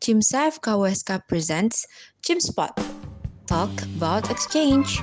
Cimsa 0.00 0.48
FKWSK 0.48 1.28
presents 1.28 1.84
Cimspot. 2.24 2.72
Talk 3.44 3.68
about 4.00 4.32
exchange. 4.32 4.96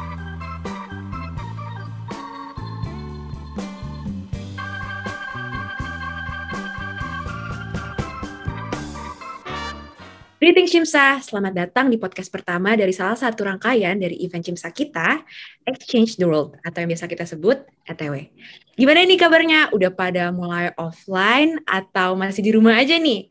Greetings 10.42 10.74
Cimsa, 10.74 11.22
selamat 11.22 11.54
datang 11.54 11.94
di 11.94 12.02
podcast 12.02 12.34
pertama 12.34 12.74
dari 12.74 12.90
salah 12.90 13.14
satu 13.14 13.46
rangkaian 13.46 14.02
dari 14.02 14.18
event 14.26 14.50
Cimsa 14.50 14.74
kita, 14.74 15.22
Exchange 15.62 16.18
the 16.18 16.26
World, 16.26 16.58
atau 16.66 16.82
yang 16.82 16.90
biasa 16.90 17.06
kita 17.06 17.30
sebut 17.30 17.70
ETW. 17.86 18.34
Gimana 18.78 19.10
nih 19.10 19.18
kabarnya? 19.18 19.74
Udah 19.74 19.90
pada 19.90 20.30
mulai 20.30 20.70
offline 20.78 21.58
atau 21.66 22.14
masih 22.14 22.46
di 22.46 22.54
rumah 22.54 22.78
aja 22.78 22.94
nih? 23.02 23.26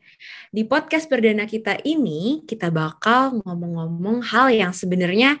Di 0.51 0.67
podcast 0.67 1.07
perdana 1.07 1.47
kita 1.47 1.79
ini, 1.87 2.43
kita 2.43 2.67
bakal 2.67 3.39
ngomong-ngomong 3.39 4.27
hal 4.27 4.51
yang 4.51 4.75
sebenarnya 4.75 5.39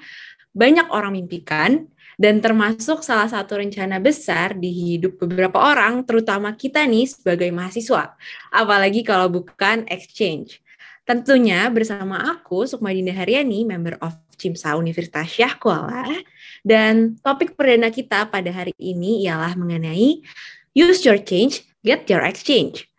banyak 0.55 0.87
orang 0.95 1.19
mimpikan, 1.19 1.91
dan 2.15 2.39
termasuk 2.39 3.03
salah 3.03 3.27
satu 3.27 3.59
rencana 3.59 3.99
besar 3.99 4.55
di 4.55 4.71
hidup 4.71 5.19
beberapa 5.27 5.59
orang, 5.59 6.07
terutama 6.07 6.55
kita 6.55 6.87
nih 6.87 7.11
sebagai 7.11 7.51
mahasiswa. 7.51 8.15
Apalagi 8.47 9.03
kalau 9.03 9.27
bukan 9.27 9.83
exchange. 9.91 10.63
Tentunya 11.07 11.71
bersama 11.71 12.19
aku, 12.35 12.67
Sukma 12.67 12.91
Dinda 12.91 13.15
Haryani, 13.15 13.63
member 13.63 13.95
of 14.03 14.11
CIMSA 14.35 14.75
Universitas 14.75 15.23
Syah 15.23 15.55
Kuala. 15.55 16.03
Dan 16.67 17.15
topik 17.23 17.55
perdana 17.55 17.87
kita 17.87 18.27
pada 18.27 18.51
hari 18.51 18.75
ini 18.75 19.23
ialah 19.23 19.55
mengenai 19.55 20.19
Use 20.75 21.07
Your 21.07 21.15
Change, 21.15 21.63
Get 21.79 22.11
Your 22.11 22.27
Exchange. 22.27 22.91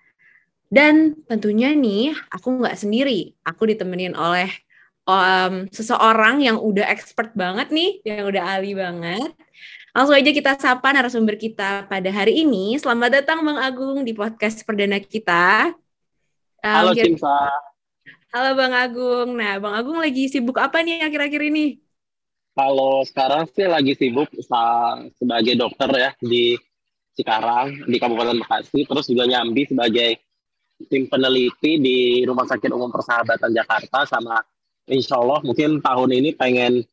Dan 0.73 1.21
tentunya 1.29 1.77
nih, 1.77 2.17
aku 2.33 2.65
nggak 2.65 2.81
sendiri. 2.81 3.37
Aku 3.45 3.69
ditemenin 3.69 4.17
oleh 4.17 4.49
um, 5.05 5.69
seseorang 5.69 6.41
yang 6.41 6.57
udah 6.57 6.89
expert 6.89 7.37
banget 7.37 7.69
nih, 7.69 8.01
yang 8.09 8.25
udah 8.25 8.57
ahli 8.57 8.73
banget. 8.73 9.37
Langsung 9.93 10.17
aja 10.17 10.31
kita 10.33 10.57
sapa 10.57 10.97
narasumber 10.97 11.37
kita 11.37 11.85
pada 11.85 12.09
hari 12.09 12.41
ini. 12.41 12.73
Selamat 12.81 13.21
datang 13.21 13.45
Bang 13.45 13.61
Agung 13.61 14.01
di 14.01 14.17
podcast 14.17 14.65
perdana 14.65 14.97
kita. 14.97 15.77
Um, 16.65 16.73
Halo 16.73 16.97
Cimsa. 16.97 17.69
Halo 18.29 18.53
Bang 18.61 18.77
Agung. 18.77 19.41
Nah, 19.41 19.57
Bang 19.57 19.73
Agung 19.73 19.97
lagi 19.97 20.29
sibuk 20.29 20.61
apa 20.61 20.85
nih 20.85 21.01
akhir-akhir 21.01 21.49
ini? 21.49 21.81
Kalau 22.53 23.01
sekarang 23.01 23.49
sih 23.49 23.65
lagi 23.65 23.97
sibuk 23.97 24.29
sebagai 25.17 25.55
dokter 25.57 25.89
ya 25.97 26.11
di 26.21 26.61
Cikarang, 27.17 27.89
di 27.89 27.97
Kabupaten 27.97 28.37
Bekasi, 28.37 28.85
terus 28.85 29.09
juga 29.09 29.25
nyambi 29.25 29.65
sebagai 29.65 30.21
tim 30.93 31.09
peneliti 31.09 31.81
di 31.81 32.23
Rumah 32.23 32.47
Sakit 32.47 32.71
Umum 32.71 32.93
Persahabatan 32.93 33.51
Jakarta 33.51 34.05
sama 34.07 34.39
insya 34.87 35.19
Allah 35.19 35.43
mungkin 35.43 35.83
tahun 35.83 36.11
ini 36.15 36.31
pengen 36.39 36.87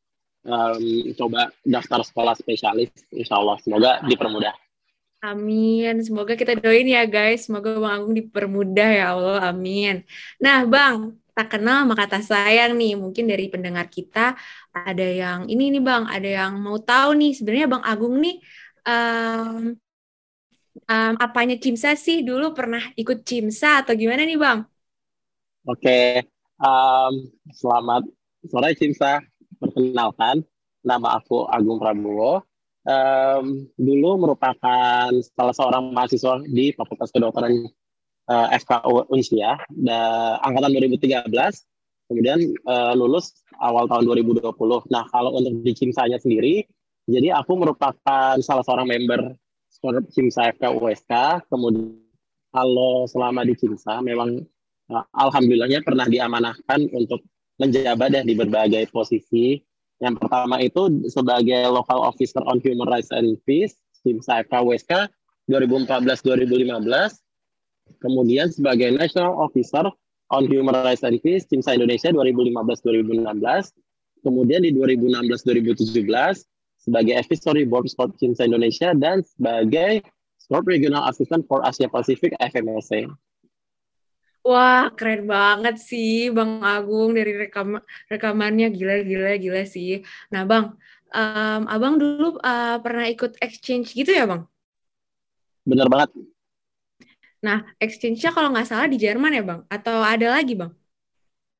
um, 0.48 0.84
coba 1.20 1.52
daftar 1.62 2.02
sekolah 2.02 2.34
spesialis, 2.40 2.90
insya 3.12 3.38
Allah 3.38 3.60
semoga 3.60 4.00
dipermudah. 4.08 4.56
Amin. 5.26 5.98
Semoga 6.06 6.38
kita 6.38 6.54
doain 6.54 6.86
ya 6.86 7.04
guys. 7.10 7.50
Semoga 7.50 7.76
Bang 7.82 7.94
Agung 8.00 8.14
dipermudah 8.14 8.90
ya 8.94 9.06
Allah. 9.18 9.50
Amin. 9.50 10.06
Nah 10.38 10.62
Bang, 10.70 11.18
tak 11.36 11.60
kenal 11.60 11.84
sama 11.84 11.96
kata 12.00 12.24
sayang 12.24 12.80
nih. 12.80 12.96
Mungkin 12.96 13.28
dari 13.28 13.52
pendengar 13.52 13.92
kita 13.92 14.40
ada 14.72 15.06
yang 15.06 15.52
ini 15.52 15.76
nih 15.76 15.84
Bang, 15.84 16.08
ada 16.08 16.26
yang 16.26 16.58
mau 16.64 16.80
tahu 16.80 17.20
nih 17.20 17.32
sebenarnya 17.36 17.68
Bang 17.68 17.84
Agung 17.84 18.16
nih 18.24 18.40
um, 18.88 19.76
um, 20.88 21.14
apanya 21.20 21.60
Cimsa 21.60 21.94
sih 22.00 22.24
dulu 22.24 22.56
pernah 22.56 22.82
ikut 22.96 23.28
Cimsa 23.28 23.84
atau 23.84 23.94
gimana 23.94 24.24
nih 24.24 24.40
Bang? 24.40 24.64
Oke, 25.66 26.24
um, 26.62 27.14
selamat 27.52 28.08
sore 28.48 28.72
Cimsa. 28.78 29.20
Perkenalkan, 29.56 30.46
nama 30.86 31.18
aku 31.18 31.48
Agung 31.50 31.82
Prabowo. 31.82 32.44
Um, 32.86 33.66
dulu 33.74 34.22
merupakan 34.22 35.10
salah 35.34 35.56
seorang 35.58 35.90
mahasiswa 35.90 36.38
di 36.46 36.70
Fakultas 36.70 37.10
Kedokteran 37.10 37.66
uh, 38.30 38.48
FKU 38.54 39.10
Unsia, 39.14 39.60
angkatan 40.42 40.72
2013, 40.74 41.30
kemudian 42.10 42.40
uh, 42.70 42.94
lulus 42.94 43.42
awal 43.62 43.90
tahun 43.90 44.06
2020. 44.06 44.54
Nah, 44.94 45.04
kalau 45.10 45.38
untuk 45.38 45.62
di 45.66 45.74
CIMSA-nya 45.74 46.22
sendiri, 46.22 46.66
jadi 47.06 47.38
aku 47.38 47.54
merupakan 47.58 48.38
salah 48.42 48.66
seorang 48.66 48.90
member 48.90 49.38
CIMSA 49.86 50.58
FKU 50.58 50.82
USK, 50.82 51.14
kemudian 51.50 52.02
kalau 52.50 53.04
selama 53.06 53.44
di 53.44 53.54
CIMSA 53.54 54.00
memang 54.02 54.42
uh, 54.90 55.04
alhamdulillahnya 55.14 55.84
pernah 55.84 56.08
diamanahkan 56.08 56.88
untuk 56.96 57.22
menjabat 57.60 58.10
ya 58.16 58.22
di 58.24 58.34
berbagai 58.36 58.90
posisi. 58.90 59.60
Yang 60.04 60.20
pertama 60.20 60.60
itu 60.60 61.08
sebagai 61.08 61.72
Local 61.72 62.04
Officer 62.04 62.44
on 62.44 62.60
Human 62.64 62.88
Rights 62.88 63.16
and 63.16 63.40
Peace, 63.48 63.80
CIMSA 64.04 64.48
FKU 64.48 64.76
USK 64.76 64.94
2014-2015, 65.52 67.25
Kemudian 68.02 68.50
sebagai 68.52 68.94
National 68.94 69.34
Officer 69.38 69.90
on 70.34 70.50
Human 70.50 70.74
Rights 70.74 71.06
Peace, 71.22 71.46
Cimsa 71.46 71.78
Indonesia 71.78 72.10
2015-2016. 72.14 73.74
Kemudian 74.26 74.66
di 74.66 74.74
2016-2017 74.74 76.06
sebagai 76.82 77.14
Advisory 77.18 77.66
Board 77.66 77.90
Sport 77.90 78.18
Cimsa 78.18 78.46
Indonesia 78.46 78.94
dan 78.98 79.22
sebagai 79.22 80.06
Sport 80.42 80.66
Regional 80.70 81.10
Assistant 81.10 81.46
for 81.50 81.66
Asia 81.66 81.90
Pacific 81.90 82.34
FMSA. 82.38 83.10
Wah, 84.46 84.94
keren 84.94 85.26
banget 85.26 85.82
sih 85.82 86.30
Bang 86.30 86.62
Agung 86.62 87.18
dari 87.18 87.34
rekam 87.34 87.82
rekamannya 88.06 88.70
gila 88.70 89.02
gila 89.02 89.34
gila 89.42 89.66
sih. 89.66 90.06
Nah, 90.30 90.46
Bang, 90.46 90.78
um, 91.10 91.62
Abang 91.66 91.98
dulu 91.98 92.38
uh, 92.46 92.78
pernah 92.78 93.10
ikut 93.10 93.42
exchange 93.42 93.98
gitu 93.98 94.14
ya, 94.14 94.30
Bang? 94.30 94.46
Bener 95.66 95.90
banget. 95.90 96.14
Nah, 97.46 97.62
exchange-nya 97.78 98.34
kalau 98.34 98.50
nggak 98.50 98.66
salah 98.66 98.90
di 98.90 98.98
Jerman 98.98 99.38
ya, 99.38 99.44
Bang? 99.46 99.62
Atau 99.70 100.02
ada 100.02 100.34
lagi, 100.34 100.58
Bang? 100.58 100.74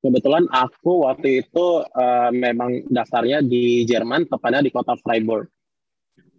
Kebetulan 0.02 0.50
aku 0.50 1.06
waktu 1.06 1.46
itu 1.46 1.66
uh, 1.86 2.30
memang 2.34 2.90
daftarnya 2.90 3.46
di 3.46 3.86
Jerman, 3.86 4.26
tepatnya 4.26 4.66
di 4.66 4.74
kota 4.74 4.98
Freiburg. 4.98 5.46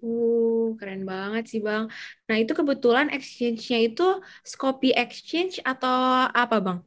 Uh, 0.03 0.75
keren 0.75 1.07
banget 1.07 1.47
sih, 1.47 1.63
Bang. 1.63 1.87
Nah, 2.27 2.37
itu 2.43 2.51
kebetulan 2.59 3.07
exchange-nya 3.15 3.87
itu 3.87 4.19
Skopje 4.43 4.91
Exchange 4.99 5.63
atau 5.63 6.27
apa, 6.27 6.59
Bang? 6.59 6.79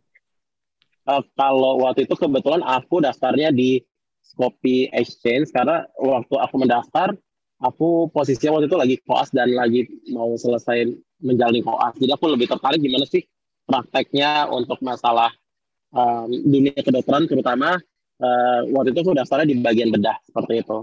Uh, 1.07 1.23
kalau 1.39 1.79
waktu 1.87 2.03
itu 2.03 2.15
kebetulan 2.19 2.59
aku 2.59 2.99
daftarnya 2.99 3.55
di 3.55 3.79
Skopje 4.19 4.91
Exchange 4.91 5.55
karena 5.55 5.87
waktu 5.95 6.35
aku 6.35 6.55
mendaftar, 6.59 7.15
aku 7.59 8.11
posisinya 8.11 8.59
waktu 8.59 8.67
itu 8.67 8.77
lagi 8.79 8.95
koas 9.03 9.31
dan 9.31 9.51
lagi 9.55 9.87
mau 10.11 10.35
selesai 10.35 10.95
menjalani 11.19 11.61
koas. 11.63 11.93
Jadi 11.99 12.11
aku 12.11 12.25
lebih 12.31 12.47
tertarik 12.47 12.79
gimana 12.79 13.05
sih 13.05 13.23
prakteknya 13.67 14.49
untuk 14.49 14.81
masalah 14.81 15.29
um, 15.93 16.27
dunia 16.31 16.73
kedokteran 16.79 17.29
terutama 17.29 17.77
uh, 18.19 18.59
waktu 18.73 18.95
itu 18.95 18.99
aku 19.05 19.13
daftarnya 19.13 19.47
di 19.51 19.55
bagian 19.59 19.93
bedah 19.93 20.17
seperti 20.25 20.65
itu. 20.65 20.77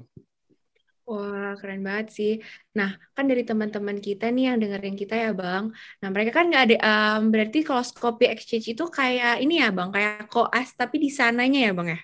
Wah, 1.06 1.54
keren 1.54 1.86
banget 1.86 2.10
sih. 2.10 2.32
Nah, 2.74 2.98
kan 3.14 3.30
dari 3.30 3.47
teman-teman 3.47 4.02
kita 4.02 4.26
nih 4.26 4.50
yang 4.50 4.58
dengerin 4.58 4.98
kita 4.98 5.14
ya, 5.14 5.30
Bang. 5.30 5.70
Nah, 6.02 6.08
mereka 6.10 6.42
kan 6.42 6.50
nggak 6.50 6.64
ada, 6.66 6.76
um, 6.82 7.30
berarti 7.30 7.62
kalau 7.62 7.86
Skopje 7.86 8.26
Exchange 8.26 8.74
itu 8.74 8.84
kayak 8.91 9.38
ini 9.38 9.62
ya, 9.62 9.70
Bang, 9.70 9.94
kayak 9.94 10.26
koas, 10.26 10.74
tapi 10.74 10.98
di 10.98 11.06
sananya 11.06 11.70
ya, 11.70 11.72
Bang 11.78 11.94
ya? 11.94 12.00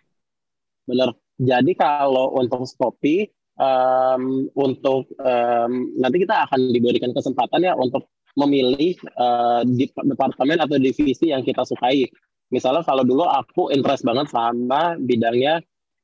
Bener. 0.87 1.19
Jadi 1.35 1.75
kalau 1.75 2.31
untuk 2.39 2.63
Skopje, 2.63 3.35
um, 3.59 4.47
untuk 4.55 5.11
um, 5.19 5.73
nanti 5.99 6.17
kita 6.23 6.47
akan 6.47 6.71
diberikan 6.71 7.11
kesempatan 7.11 7.61
ya 7.67 7.75
untuk 7.75 8.07
memilih 8.39 8.97
uh, 9.21 9.61
departemen 10.09 10.61
atau 10.61 10.77
divisi 10.81 11.33
yang 11.33 11.45
kita 11.45 11.65
sukai. 11.69 12.09
Misalnya 12.53 12.85
kalau 12.85 13.05
dulu 13.05 13.25
aku 13.25 13.73
interest 13.73 14.05
banget 14.05 14.29
sama 14.29 14.97
bidangnya 15.01 15.61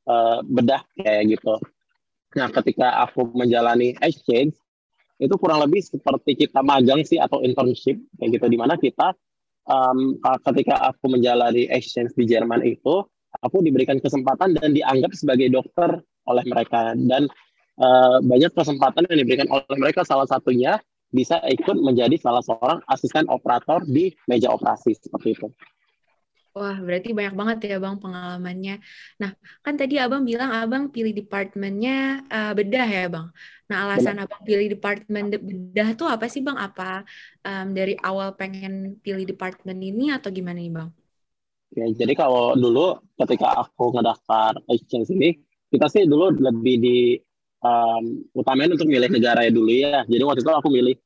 uh, 0.08 0.40
bedah 0.44 0.84
kayak 0.96 1.36
gitu. 1.36 1.56
Nah, 2.36 2.48
ketika 2.52 3.04
aku 3.08 3.32
menjalani 3.32 3.96
exchange 4.04 4.56
itu 5.18 5.34
kurang 5.34 5.64
lebih 5.66 5.82
seperti 5.82 6.46
kita 6.46 6.62
magang 6.62 7.02
sih 7.02 7.18
atau 7.18 7.42
internship 7.42 7.98
kayak 8.20 8.38
gitu 8.38 8.46
di 8.46 8.58
mana 8.60 8.78
kita 8.78 9.16
um, 9.66 10.14
ketika 10.46 10.94
aku 10.94 11.10
menjalani 11.10 11.66
exchange 11.74 12.14
di 12.14 12.24
Jerman 12.24 12.62
itu 12.62 13.02
aku 13.42 13.56
diberikan 13.60 13.98
kesempatan 13.98 14.54
dan 14.54 14.70
dianggap 14.72 15.12
sebagai 15.18 15.50
dokter 15.50 16.00
oleh 16.30 16.44
mereka 16.46 16.94
dan 16.94 17.26
uh, 17.82 18.22
banyak 18.22 18.54
kesempatan 18.54 19.10
yang 19.10 19.18
diberikan 19.26 19.48
oleh 19.50 19.76
mereka 19.76 20.06
salah 20.06 20.26
satunya 20.30 20.78
bisa 21.08 21.40
ikut 21.48 21.76
menjadi 21.80 22.16
salah 22.20 22.44
seorang 22.44 22.78
asisten 22.88 23.26
operator 23.32 23.80
di 23.84 24.12
meja 24.28 24.52
operasi 24.52 24.92
seperti 24.96 25.36
itu. 25.36 25.48
Wah, 26.58 26.74
berarti 26.74 27.14
banyak 27.14 27.34
banget 27.38 27.58
ya 27.70 27.76
Bang 27.78 28.02
pengalamannya. 28.02 28.82
Nah, 29.22 29.30
kan 29.62 29.78
tadi 29.78 29.94
Abang 30.02 30.26
bilang 30.26 30.50
Abang 30.50 30.90
pilih 30.90 31.14
departemennya 31.14 32.26
uh, 32.26 32.52
bedah 32.58 32.88
ya 32.88 33.06
Bang. 33.06 33.30
Nah, 33.70 33.76
alasan 33.86 34.18
Benar. 34.18 34.26
Abang 34.26 34.42
pilih 34.42 34.66
departemen 34.74 35.24
bedah 35.38 35.88
tuh 35.94 36.10
apa 36.10 36.26
sih 36.26 36.42
Bang? 36.42 36.58
Apa 36.58 37.06
um, 37.46 37.66
dari 37.70 37.94
awal 38.02 38.34
pengen 38.34 38.98
pilih 38.98 39.22
departemen 39.22 39.78
ini 39.78 40.10
atau 40.10 40.34
gimana 40.34 40.58
nih 40.58 40.72
Bang? 40.74 40.90
Oke, 41.68 41.84
jadi 41.94 42.12
kalau 42.16 42.56
dulu 42.58 42.96
ketika 43.20 43.54
aku 43.62 43.94
ngedaftar 43.94 44.58
exchange 44.72 45.14
ini, 45.14 45.38
kita 45.68 45.86
sih 45.86 46.08
dulu 46.08 46.32
lebih 46.32 46.74
di 46.80 46.98
um, 47.62 48.22
utamain 48.34 48.70
untuk 48.70 48.86
milih 48.86 49.10
negara 49.10 49.46
ya 49.46 49.52
dulu 49.52 49.70
ya. 49.72 50.02
Jadi 50.06 50.22
waktu 50.22 50.40
itu 50.42 50.52
aku 50.52 50.68
milih 50.70 50.96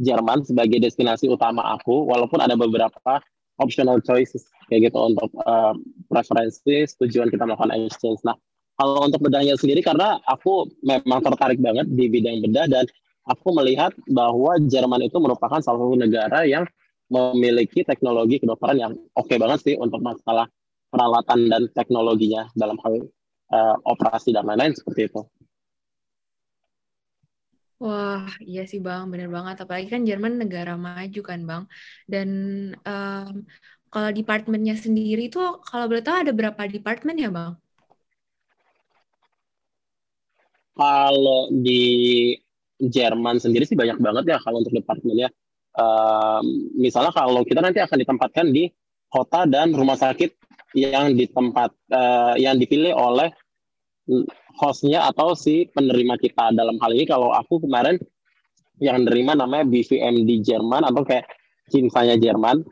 Jerman 0.00 0.40
sebagai 0.48 0.80
destinasi 0.80 1.28
utama 1.28 1.76
aku, 1.76 2.08
walaupun 2.08 2.40
ada 2.40 2.56
beberapa 2.56 3.20
optional 3.60 4.00
choices 4.00 4.48
kayak 4.72 4.88
gitu 4.88 4.98
untuk 4.98 5.28
uh, 5.44 5.76
preferensi 6.08 6.88
tujuan 6.96 7.28
kita 7.28 7.44
melakukan 7.44 7.76
exchange. 7.76 8.24
Nah, 8.24 8.34
kalau 8.80 9.04
untuk 9.04 9.20
bedahnya 9.20 9.54
sendiri 9.60 9.84
karena 9.84 10.16
aku 10.24 10.72
memang 10.80 11.20
tertarik 11.20 11.60
banget 11.60 11.86
di 11.92 12.08
bidang 12.08 12.40
bedah 12.40 12.66
dan 12.72 12.84
aku 13.28 13.52
melihat 13.52 13.92
bahwa 14.08 14.56
Jerman 14.64 15.06
itu 15.06 15.20
merupakan 15.20 15.60
salah 15.60 15.78
satu 15.78 15.94
negara 15.94 16.48
yang 16.48 16.64
memiliki 17.12 17.84
teknologi 17.84 18.40
kedokteran 18.40 18.80
yang 18.80 18.92
oke 19.12 19.28
okay 19.28 19.36
banget 19.36 19.60
sih 19.60 19.74
untuk 19.76 20.00
masalah 20.00 20.48
peralatan 20.88 21.52
dan 21.52 21.62
teknologinya 21.76 22.48
dalam 22.56 22.80
hal 22.80 23.04
uh, 23.52 23.76
operasi 23.84 24.32
dan 24.32 24.48
lain-lain 24.48 24.72
seperti 24.72 25.12
itu. 25.12 25.20
Wah, 27.82 28.30
iya 28.46 28.62
sih 28.70 28.78
Bang, 28.86 29.10
bener 29.10 29.26
banget. 29.36 29.56
Apalagi 29.66 29.90
kan 29.90 30.06
Jerman 30.08 30.38
negara 30.38 30.78
maju 30.78 31.20
kan 31.30 31.40
Bang. 31.50 31.62
Dan 32.06 32.28
um, 32.86 33.42
kalau 33.90 34.10
departemennya 34.14 34.78
sendiri 34.78 35.26
itu, 35.26 35.42
kalau 35.66 35.84
boleh 35.90 36.04
tahu 36.06 36.16
ada 36.22 36.30
berapa 36.30 36.62
departemen 36.70 37.16
ya 37.18 37.30
Bang? 37.34 37.52
Kalau 40.78 41.50
di 41.50 41.82
Jerman 42.78 43.42
sendiri 43.42 43.66
sih 43.66 43.74
banyak 43.74 43.98
banget 43.98 44.24
ya 44.30 44.38
kalau 44.38 44.62
untuk 44.62 44.78
departemennya. 44.78 45.28
Um, 45.74 46.70
misalnya 46.78 47.10
kalau 47.10 47.42
kita 47.42 47.60
nanti 47.66 47.82
akan 47.82 47.98
ditempatkan 47.98 48.46
di 48.54 48.70
kota 49.10 49.42
dan 49.50 49.74
rumah 49.74 49.98
sakit 49.98 50.30
yang 50.78 51.18
ditempat 51.18 51.70
uh, 51.90 52.34
yang 52.38 52.56
dipilih 52.62 52.94
oleh 52.94 53.34
hostnya 54.58 55.08
atau 55.08 55.32
si 55.36 55.68
penerima 55.72 56.18
kita 56.20 56.52
dalam 56.52 56.76
hal 56.80 56.90
ini. 56.92 57.04
Kalau 57.08 57.32
aku 57.32 57.62
kemarin 57.62 57.96
yang 58.82 59.04
nerima 59.06 59.38
namanya 59.38 59.68
BVM 59.68 60.26
di 60.26 60.42
Jerman 60.42 60.82
atau 60.88 61.06
kayak 61.06 61.28
cintanya 61.70 62.18
Jerman. 62.18 62.66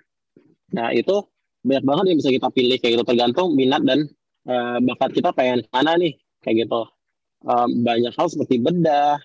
Nah 0.74 0.90
itu 0.94 1.22
banyak 1.60 1.84
banget 1.84 2.04
yang 2.12 2.18
bisa 2.18 2.30
kita 2.32 2.48
pilih 2.50 2.76
kayak 2.80 2.92
gitu. 2.98 3.04
Tergantung 3.04 3.52
minat 3.54 3.84
dan 3.84 4.08
uh, 4.48 4.78
bakat 4.80 5.12
kita 5.12 5.30
pengen 5.36 5.64
mana 5.70 5.96
nih 6.00 6.16
kayak 6.42 6.66
gitu. 6.66 6.88
Um, 7.40 7.80
banyak 7.80 8.12
hal 8.12 8.28
seperti 8.28 8.60
bedah 8.60 9.16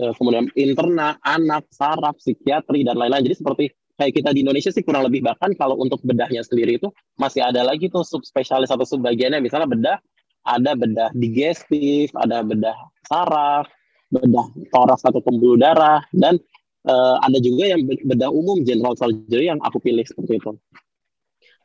uh, 0.00 0.12
kemudian 0.16 0.48
interna 0.56 1.20
anak 1.20 1.68
saraf 1.68 2.16
psikiatri 2.16 2.84
dan 2.84 2.96
lain-lain. 2.96 3.28
Jadi 3.28 3.36
seperti 3.36 3.64
kayak 3.98 4.14
kita 4.16 4.30
di 4.32 4.40
Indonesia 4.46 4.72
sih 4.72 4.80
kurang 4.80 5.04
lebih 5.04 5.20
bahkan 5.26 5.52
kalau 5.52 5.76
untuk 5.76 6.00
bedahnya 6.00 6.40
sendiri 6.46 6.80
itu 6.80 6.88
masih 7.20 7.44
ada 7.44 7.66
lagi 7.66 7.92
tuh 7.92 8.06
subspesialis 8.06 8.72
atau 8.72 8.86
subbagiannya. 8.88 9.44
Misalnya 9.44 9.68
bedah 9.68 9.98
ada 10.46 10.72
bedah 10.78 11.10
digestif, 11.16 12.10
ada 12.16 12.40
bedah 12.42 12.76
saraf, 13.06 13.66
bedah 14.08 14.46
toraks 14.72 15.04
atau 15.04 15.20
pembuluh 15.20 15.60
darah, 15.60 16.00
dan 16.14 16.40
uh, 16.88 17.16
ada 17.20 17.36
juga 17.42 17.74
yang 17.76 17.84
bedah 17.84 18.32
umum 18.32 18.64
general 18.64 18.96
surgery 18.96 19.50
yang 19.50 19.60
aku 19.60 19.82
pilih 19.82 20.04
seperti 20.06 20.40
itu. 20.40 20.52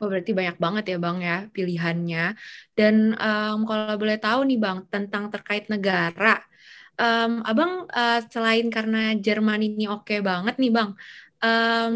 Oh, 0.01 0.11
berarti 0.11 0.35
banyak 0.35 0.59
banget 0.59 0.83
ya 0.91 0.97
Bang 0.99 1.23
ya 1.23 1.47
pilihannya. 1.55 2.35
Dan 2.75 3.15
um, 3.15 3.63
kalau 3.63 3.95
boleh 3.95 4.19
tahu 4.19 4.43
nih 4.51 4.59
Bang 4.59 4.83
tentang 4.91 5.31
terkait 5.31 5.71
negara, 5.71 6.43
um, 6.99 7.39
Abang 7.47 7.87
uh, 7.87 8.19
selain 8.27 8.67
karena 8.67 9.15
Jerman 9.15 9.63
ini 9.63 9.87
oke 9.87 10.03
okay 10.03 10.19
banget 10.19 10.59
nih 10.59 10.71
Bang, 10.75 10.99
um, 11.39 11.93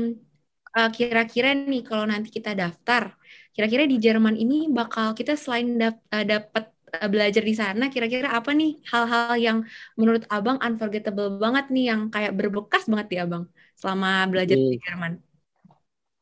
kira-kira 0.93 1.57
nih 1.57 1.81
kalau 1.81 2.05
nanti 2.05 2.29
kita 2.29 2.53
daftar, 2.53 3.16
kira-kira 3.57 3.89
di 3.89 3.97
Jerman 3.97 4.37
ini 4.37 4.69
bakal 4.69 5.17
kita 5.17 5.33
selain 5.33 5.81
dap 5.81 5.97
uh, 6.13 6.21
dapat 6.21 6.77
Eh, 6.87 7.09
belajar 7.11 7.43
di 7.43 7.51
sana 7.51 7.91
kira-kira 7.91 8.31
apa 8.31 8.55
nih 8.55 8.79
hal-hal 8.87 9.35
yang 9.35 9.57
menurut 9.99 10.23
abang 10.31 10.55
unforgettable 10.63 11.35
banget 11.35 11.67
nih 11.67 11.91
yang 11.91 12.07
kayak 12.07 12.31
berbekas 12.31 12.87
banget 12.87 13.07
di 13.11 13.17
abang 13.19 13.43
selama 13.75 14.23
belajar 14.31 14.55
hmm. 14.55 14.71
di 14.71 14.77
Jerman? 14.79 15.13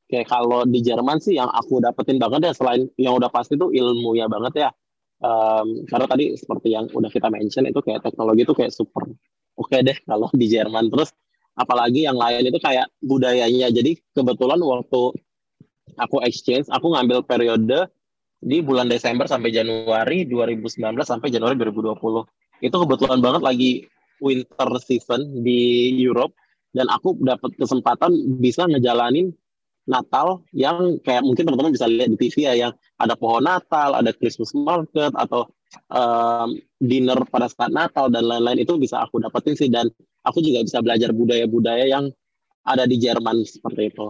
Oke, 0.05 0.19
kalau 0.25 0.65
di 0.65 0.81
Jerman 0.81 1.21
sih 1.21 1.37
yang 1.37 1.53
aku 1.53 1.85
dapetin 1.85 2.17
banget 2.17 2.49
ya 2.49 2.53
selain 2.57 2.89
yang 2.97 3.13
udah 3.13 3.29
pasti 3.29 3.53
itu 3.53 3.69
ilmu 3.69 4.17
ya 4.17 4.25
banget 4.25 4.65
ya. 4.65 4.69
Um, 5.21 5.85
karena 5.85 6.05
tadi 6.09 6.25
seperti 6.33 6.73
yang 6.73 6.89
udah 6.89 7.13
kita 7.13 7.29
mention 7.29 7.69
itu 7.69 7.79
kayak 7.85 8.01
teknologi 8.01 8.41
itu 8.43 8.53
kayak 8.57 8.73
super 8.73 9.05
oke 9.05 9.69
okay 9.69 9.85
deh 9.85 9.97
kalau 10.01 10.33
di 10.33 10.49
Jerman. 10.49 10.89
Terus 10.89 11.13
apalagi 11.53 12.09
yang 12.09 12.17
lain 12.17 12.41
itu 12.41 12.57
kayak 12.57 12.89
budayanya. 13.05 13.69
Jadi 13.69 14.01
kebetulan 14.17 14.57
waktu 14.65 15.13
aku 15.97 16.21
exchange, 16.25 16.67
aku 16.73 16.91
ngambil 16.93 17.23
periode 17.23 17.89
di 18.41 18.61
bulan 18.61 18.91
Desember 18.91 19.25
sampai 19.25 19.49
Januari 19.53 20.27
2019 20.27 20.81
sampai 21.05 21.29
Januari 21.31 21.55
2020. 21.57 22.61
Itu 22.61 22.75
kebetulan 22.75 23.19
banget 23.23 23.41
lagi 23.41 23.71
winter 24.19 24.69
season 24.83 25.43
di 25.43 25.91
Europe 25.99 26.35
dan 26.75 26.91
aku 26.91 27.15
dapat 27.23 27.55
kesempatan 27.55 28.11
bisa 28.39 28.67
ngejalanin 28.67 29.31
Natal 29.85 30.41
yang 30.49 30.97
kayak 31.05 31.21
mungkin 31.21 31.45
teman-teman 31.45 31.77
bisa 31.77 31.85
lihat 31.85 32.09
di 32.09 32.17
TV 32.17 32.49
ya 32.49 32.53
yang 32.57 32.73
ada 32.97 33.13
pohon 33.13 33.45
Natal, 33.45 33.93
ada 33.93 34.09
Christmas 34.17 34.49
market 34.57 35.13
atau 35.13 35.45
um, 35.93 36.57
dinner 36.81 37.21
pada 37.29 37.45
saat 37.45 37.69
Natal 37.69 38.09
dan 38.09 38.25
lain-lain 38.25 38.65
itu 38.65 38.73
bisa 38.81 39.05
aku 39.05 39.21
dapetin 39.21 39.53
sih 39.53 39.69
dan 39.69 39.85
aku 40.25 40.41
juga 40.41 40.65
bisa 40.65 40.81
belajar 40.81 41.13
budaya-budaya 41.13 41.85
yang 41.85 42.09
ada 42.65 42.89
di 42.89 42.97
Jerman 42.97 43.45
seperti 43.45 43.93
itu. 43.93 44.09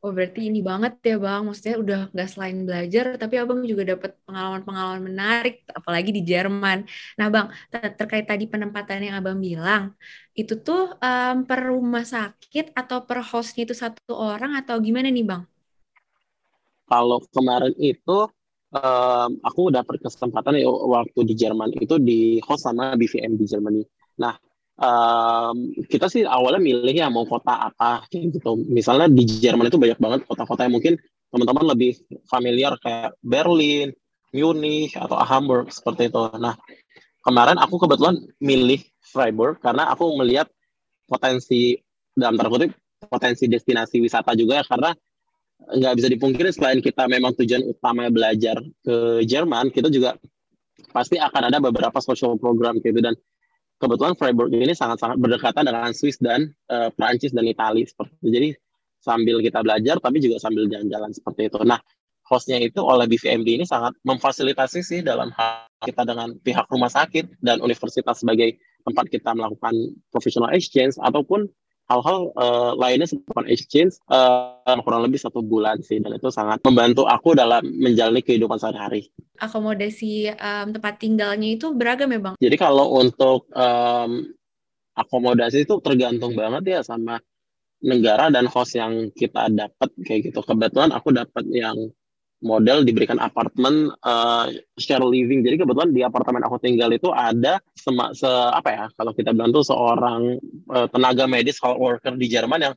Oh 0.00 0.12
berarti 0.16 0.40
ini 0.48 0.58
banget 0.70 0.92
ya 1.08 1.14
bang, 1.24 1.40
maksudnya 1.44 1.76
udah 1.84 1.98
nggak 2.12 2.28
selain 2.32 2.58
belajar, 2.64 3.04
tapi 3.20 3.34
abang 3.36 3.60
juga 3.70 3.84
dapat 3.92 4.10
pengalaman-pengalaman 4.24 5.02
menarik, 5.12 5.54
apalagi 5.78 6.08
di 6.16 6.22
Jerman. 6.24 6.78
Nah 7.20 7.26
bang, 7.34 7.46
ter 7.68 7.80
terkait 8.00 8.24
tadi 8.24 8.44
penempatan 8.48 9.04
yang 9.06 9.20
abang 9.20 9.36
bilang, 9.36 9.92
itu 10.32 10.56
tuh 10.66 10.96
um, 11.04 11.44
per 11.44 11.60
rumah 11.68 12.04
sakit 12.14 12.72
atau 12.80 13.04
per 13.04 13.20
hostnya 13.28 13.68
itu 13.68 13.76
satu 13.76 14.16
orang 14.16 14.56
atau 14.60 14.80
gimana 14.80 15.12
nih 15.12 15.24
bang? 15.30 15.42
Kalau 16.88 17.20
kemarin 17.36 17.74
itu 17.76 18.16
um, 18.72 19.30
aku 19.44 19.68
dapat 19.68 20.00
kesempatan 20.00 20.64
ya 20.64 20.68
waktu 20.70 21.20
di 21.28 21.34
Jerman 21.36 21.76
itu 21.76 22.00
di 22.00 22.40
host 22.46 22.64
sama 22.64 22.96
BVM 22.96 23.36
di 23.36 23.44
Jerman. 23.44 23.84
Nah 24.16 24.34
um, 24.80 25.56
kita 25.86 26.08
sih 26.08 26.24
awalnya 26.24 26.58
milih 26.58 26.96
ya 26.96 27.12
mau 27.12 27.28
kota 27.28 27.70
apa 27.70 28.08
gitu. 28.10 28.56
Misalnya 28.66 29.06
di 29.06 29.28
Jerman 29.28 29.68
itu 29.68 29.78
banyak 29.78 30.00
banget 30.00 30.20
kota-kota 30.24 30.66
yang 30.66 30.74
mungkin 30.74 30.96
teman-teman 31.30 31.64
lebih 31.76 32.00
familiar 32.26 32.74
kayak 32.82 33.14
Berlin, 33.22 33.94
Munich 34.34 34.96
atau 34.96 35.20
Hamburg 35.20 35.70
seperti 35.70 36.10
itu. 36.10 36.20
Nah, 36.40 36.58
kemarin 37.22 37.60
aku 37.60 37.78
kebetulan 37.78 38.18
milih 38.42 38.80
Freiburg 39.04 39.60
karena 39.62 39.92
aku 39.92 40.16
melihat 40.18 40.48
potensi 41.06 41.78
dalam 42.16 42.38
tanda 42.38 42.50
kutip 42.50 42.70
potensi 43.00 43.48
destinasi 43.48 44.02
wisata 44.02 44.36
juga 44.36 44.60
ya 44.60 44.64
karena 44.66 44.90
nggak 45.60 45.94
bisa 45.96 46.08
dipungkiri 46.08 46.50
selain 46.52 46.80
kita 46.80 47.04
memang 47.04 47.36
tujuan 47.36 47.62
utama 47.68 48.08
belajar 48.08 48.56
ke 48.80 49.24
Jerman, 49.28 49.68
kita 49.68 49.92
juga 49.92 50.16
pasti 50.90 51.20
akan 51.20 51.52
ada 51.52 51.58
beberapa 51.60 52.00
social 52.00 52.34
program 52.40 52.80
gitu 52.80 52.98
dan 52.98 53.14
kebetulan 53.80 54.14
Freiburg 54.14 54.52
ini 54.52 54.76
sangat-sangat 54.76 55.16
berdekatan 55.16 55.64
dengan 55.64 55.90
Swiss 55.96 56.20
dan 56.20 56.52
uh, 56.68 56.92
Prancis 56.92 57.32
dan 57.32 57.48
Italia 57.48 57.88
seperti 57.88 58.12
itu. 58.20 58.28
Jadi 58.30 58.48
sambil 59.00 59.40
kita 59.40 59.64
belajar 59.64 59.96
tapi 59.98 60.20
juga 60.20 60.36
sambil 60.36 60.68
jalan-jalan 60.68 61.10
seperti 61.16 61.48
itu. 61.48 61.58
Nah, 61.64 61.80
hostnya 62.28 62.60
itu 62.60 62.78
oleh 62.84 63.08
BVMD 63.08 63.48
ini 63.48 63.64
sangat 63.66 63.96
memfasilitasi 64.04 64.80
sih 64.84 65.00
dalam 65.00 65.32
hal 65.34 65.66
kita 65.82 66.04
dengan 66.04 66.36
pihak 66.44 66.68
rumah 66.68 66.92
sakit 66.92 67.40
dan 67.40 67.64
universitas 67.64 68.20
sebagai 68.20 68.60
tempat 68.84 69.08
kita 69.08 69.32
melakukan 69.32 69.74
professional 70.12 70.52
exchange 70.52 71.00
ataupun 71.00 71.48
hal-hal 71.90 72.30
uh, 72.38 72.72
lainnya 72.78 73.10
seperti 73.10 73.50
exchange 73.50 73.98
uh, 74.06 74.78
kurang 74.86 75.02
lebih 75.02 75.18
satu 75.18 75.42
bulan 75.42 75.82
sih 75.82 75.98
dan 75.98 76.14
itu 76.14 76.30
sangat 76.30 76.62
membantu 76.62 77.10
aku 77.10 77.34
dalam 77.34 77.66
menjalani 77.66 78.22
kehidupan 78.22 78.62
sehari-hari. 78.62 79.10
Akomodasi 79.42 80.30
um, 80.30 80.70
tempat 80.70 81.02
tinggalnya 81.02 81.58
itu 81.58 81.74
beragam 81.74 82.14
ya 82.14 82.20
bang? 82.22 82.34
Jadi 82.38 82.56
kalau 82.56 83.02
untuk 83.02 83.50
um, 83.50 84.30
akomodasi 84.94 85.66
itu 85.66 85.82
tergantung 85.82 86.38
banget 86.38 86.78
ya 86.78 86.80
sama 86.86 87.18
negara 87.82 88.30
dan 88.30 88.46
host 88.46 88.78
yang 88.78 89.10
kita 89.10 89.50
dapat 89.50 89.88
kayak 90.06 90.30
gitu. 90.30 90.40
Kebetulan 90.46 90.94
aku 90.94 91.10
dapat 91.10 91.44
yang 91.50 91.90
model 92.40 92.82
diberikan 92.84 93.20
apartemen 93.20 93.92
uh, 94.04 94.48
share 94.80 95.04
living. 95.04 95.44
Jadi 95.44 95.60
kebetulan 95.60 95.92
di 95.92 96.00
apartemen 96.00 96.40
aku 96.44 96.56
tinggal 96.60 96.90
itu 96.92 97.12
ada 97.12 97.60
sema, 97.76 98.12
se 98.16 98.28
apa 98.28 98.68
ya 98.72 98.84
kalau 98.96 99.12
kita 99.12 99.36
bilang 99.36 99.52
tuh 99.52 99.64
seorang 99.64 100.40
uh, 100.72 100.88
tenaga 100.88 101.28
medis 101.28 101.60
health 101.60 101.80
worker 101.80 102.16
di 102.16 102.26
Jerman 102.32 102.60
yang 102.72 102.74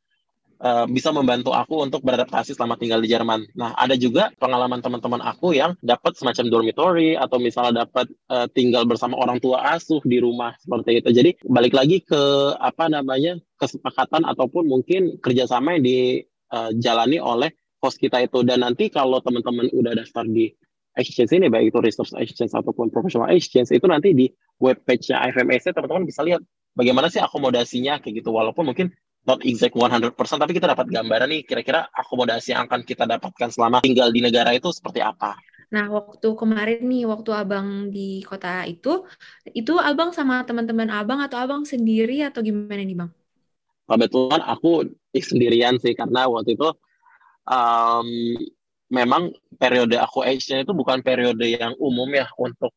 uh, 0.64 0.86
bisa 0.88 1.12
membantu 1.16 1.56
aku 1.56 1.84
untuk 1.84 2.04
beradaptasi 2.04 2.56
selama 2.56 2.80
tinggal 2.80 3.00
di 3.00 3.12
Jerman. 3.12 3.48
Nah, 3.56 3.76
ada 3.76 3.96
juga 3.96 4.32
pengalaman 4.40 4.80
teman-teman 4.80 5.24
aku 5.24 5.56
yang 5.56 5.76
dapat 5.84 6.16
semacam 6.16 6.52
dormitory 6.52 7.16
atau 7.16 7.38
misalnya 7.40 7.88
dapat 7.88 8.12
uh, 8.32 8.48
tinggal 8.52 8.84
bersama 8.84 9.16
orang 9.20 9.40
tua 9.44 9.64
asuh 9.76 10.04
di 10.04 10.20
rumah 10.20 10.56
seperti 10.60 11.04
itu. 11.04 11.10
Jadi 11.12 11.32
balik 11.48 11.76
lagi 11.76 12.04
ke 12.04 12.56
apa 12.60 12.92
namanya 12.92 13.40
kesepakatan 13.60 14.28
ataupun 14.28 14.68
mungkin 14.68 15.20
kerjasama 15.24 15.80
yang 15.80 15.84
dijalani 15.88 17.18
oleh 17.24 17.56
cost 17.84 18.00
kita 18.00 18.24
itu 18.24 18.40
dan 18.48 18.64
nanti 18.64 18.88
kalau 18.88 19.20
teman-teman 19.20 19.68
udah 19.76 19.92
daftar 20.00 20.24
di 20.24 20.56
exchange 20.96 21.36
ini 21.36 21.52
baik 21.52 21.76
itu 21.76 21.80
research 21.84 22.16
exchange 22.16 22.56
ataupun 22.56 22.88
professional 22.88 23.28
exchange 23.36 23.76
itu 23.76 23.84
nanti 23.84 24.16
di 24.16 24.32
web 24.64 24.80
page-nya 24.88 25.20
IFMS 25.28 25.76
teman-teman 25.76 26.08
bisa 26.08 26.24
lihat 26.24 26.40
bagaimana 26.72 27.12
sih 27.12 27.20
akomodasinya 27.20 28.00
kayak 28.00 28.24
gitu 28.24 28.32
walaupun 28.32 28.72
mungkin 28.72 28.96
not 29.28 29.44
exact 29.44 29.76
100% 29.76 30.16
tapi 30.16 30.54
kita 30.56 30.72
dapat 30.72 30.88
gambaran 30.88 31.28
nih 31.28 31.42
kira-kira 31.44 31.92
akomodasi 31.92 32.56
yang 32.56 32.72
akan 32.72 32.88
kita 32.88 33.04
dapatkan 33.04 33.52
selama 33.52 33.84
tinggal 33.84 34.08
di 34.16 34.24
negara 34.24 34.56
itu 34.56 34.72
seperti 34.72 35.04
apa. 35.04 35.36
Nah, 35.74 35.90
waktu 35.90 36.38
kemarin 36.38 36.86
nih, 36.86 37.10
waktu 37.10 37.34
abang 37.34 37.90
di 37.90 38.22
kota 38.22 38.62
itu, 38.70 39.10
itu 39.58 39.74
abang 39.82 40.14
sama 40.14 40.46
teman-teman 40.46 40.86
abang 40.94 41.18
atau 41.18 41.42
abang 41.42 41.66
sendiri 41.66 42.22
atau 42.22 42.46
gimana 42.46 42.86
nih 42.86 42.94
bang? 42.94 43.10
Kebetulan 43.90 44.42
aku 44.46 44.86
sendirian 45.18 45.82
sih, 45.82 45.98
karena 45.98 46.30
waktu 46.30 46.54
itu 46.54 46.78
um, 47.48 48.08
memang 48.94 49.34
periode 49.58 49.98
aku 49.98 50.22
exchange 50.28 50.70
itu 50.70 50.74
bukan 50.76 51.02
periode 51.02 51.44
yang 51.44 51.74
umum 51.82 52.08
ya 52.14 52.30
untuk 52.38 52.70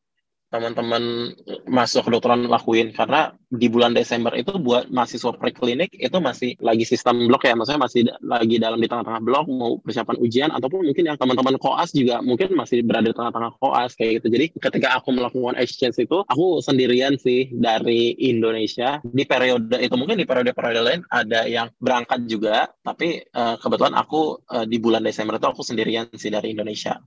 teman-teman 0.50 1.34
masuk 1.66 2.06
kedokteran 2.06 2.46
lakuin. 2.46 2.94
Karena 2.94 3.34
di 3.46 3.66
bulan 3.70 3.94
Desember 3.94 4.34
itu 4.34 4.58
buat 4.58 4.90
mahasiswa 4.90 5.34
preklinik 5.34 5.94
itu 5.94 6.16
masih 6.18 6.54
lagi 6.62 6.86
sistem 6.86 7.26
blok 7.26 7.46
ya. 7.46 7.54
Maksudnya 7.58 7.82
masih 7.82 8.00
lagi 8.22 8.56
dalam 8.62 8.78
di 8.78 8.86
tengah-tengah 8.86 9.22
blok 9.22 9.44
mau 9.50 9.78
persiapan 9.82 10.16
ujian 10.22 10.50
ataupun 10.54 10.86
mungkin 10.86 11.04
yang 11.06 11.18
teman-teman 11.18 11.56
koas 11.58 11.90
juga 11.90 12.22
mungkin 12.22 12.54
masih 12.54 12.82
berada 12.86 13.10
di 13.10 13.16
tengah-tengah 13.16 13.52
koas 13.58 13.94
kayak 13.98 14.22
gitu. 14.22 14.26
Jadi 14.34 14.46
ketika 14.56 14.88
aku 14.98 15.08
melakukan 15.14 15.58
exchange 15.58 15.98
itu 16.02 16.22
aku 16.26 16.62
sendirian 16.62 17.18
sih 17.18 17.50
dari 17.54 18.14
Indonesia. 18.18 19.02
Di 19.02 19.24
periode 19.26 19.78
itu 19.82 19.94
mungkin 19.98 20.18
di 20.18 20.26
periode-periode 20.26 20.82
lain 20.82 21.00
ada 21.10 21.46
yang 21.46 21.70
berangkat 21.78 22.26
juga 22.26 22.70
tapi 22.82 23.22
uh, 23.34 23.58
kebetulan 23.58 23.94
aku 23.98 24.38
uh, 24.46 24.66
di 24.66 24.78
bulan 24.78 25.02
Desember 25.02 25.38
itu 25.38 25.48
aku 25.48 25.62
sendirian 25.66 26.06
sih 26.14 26.30
dari 26.30 26.54
Indonesia 26.54 26.98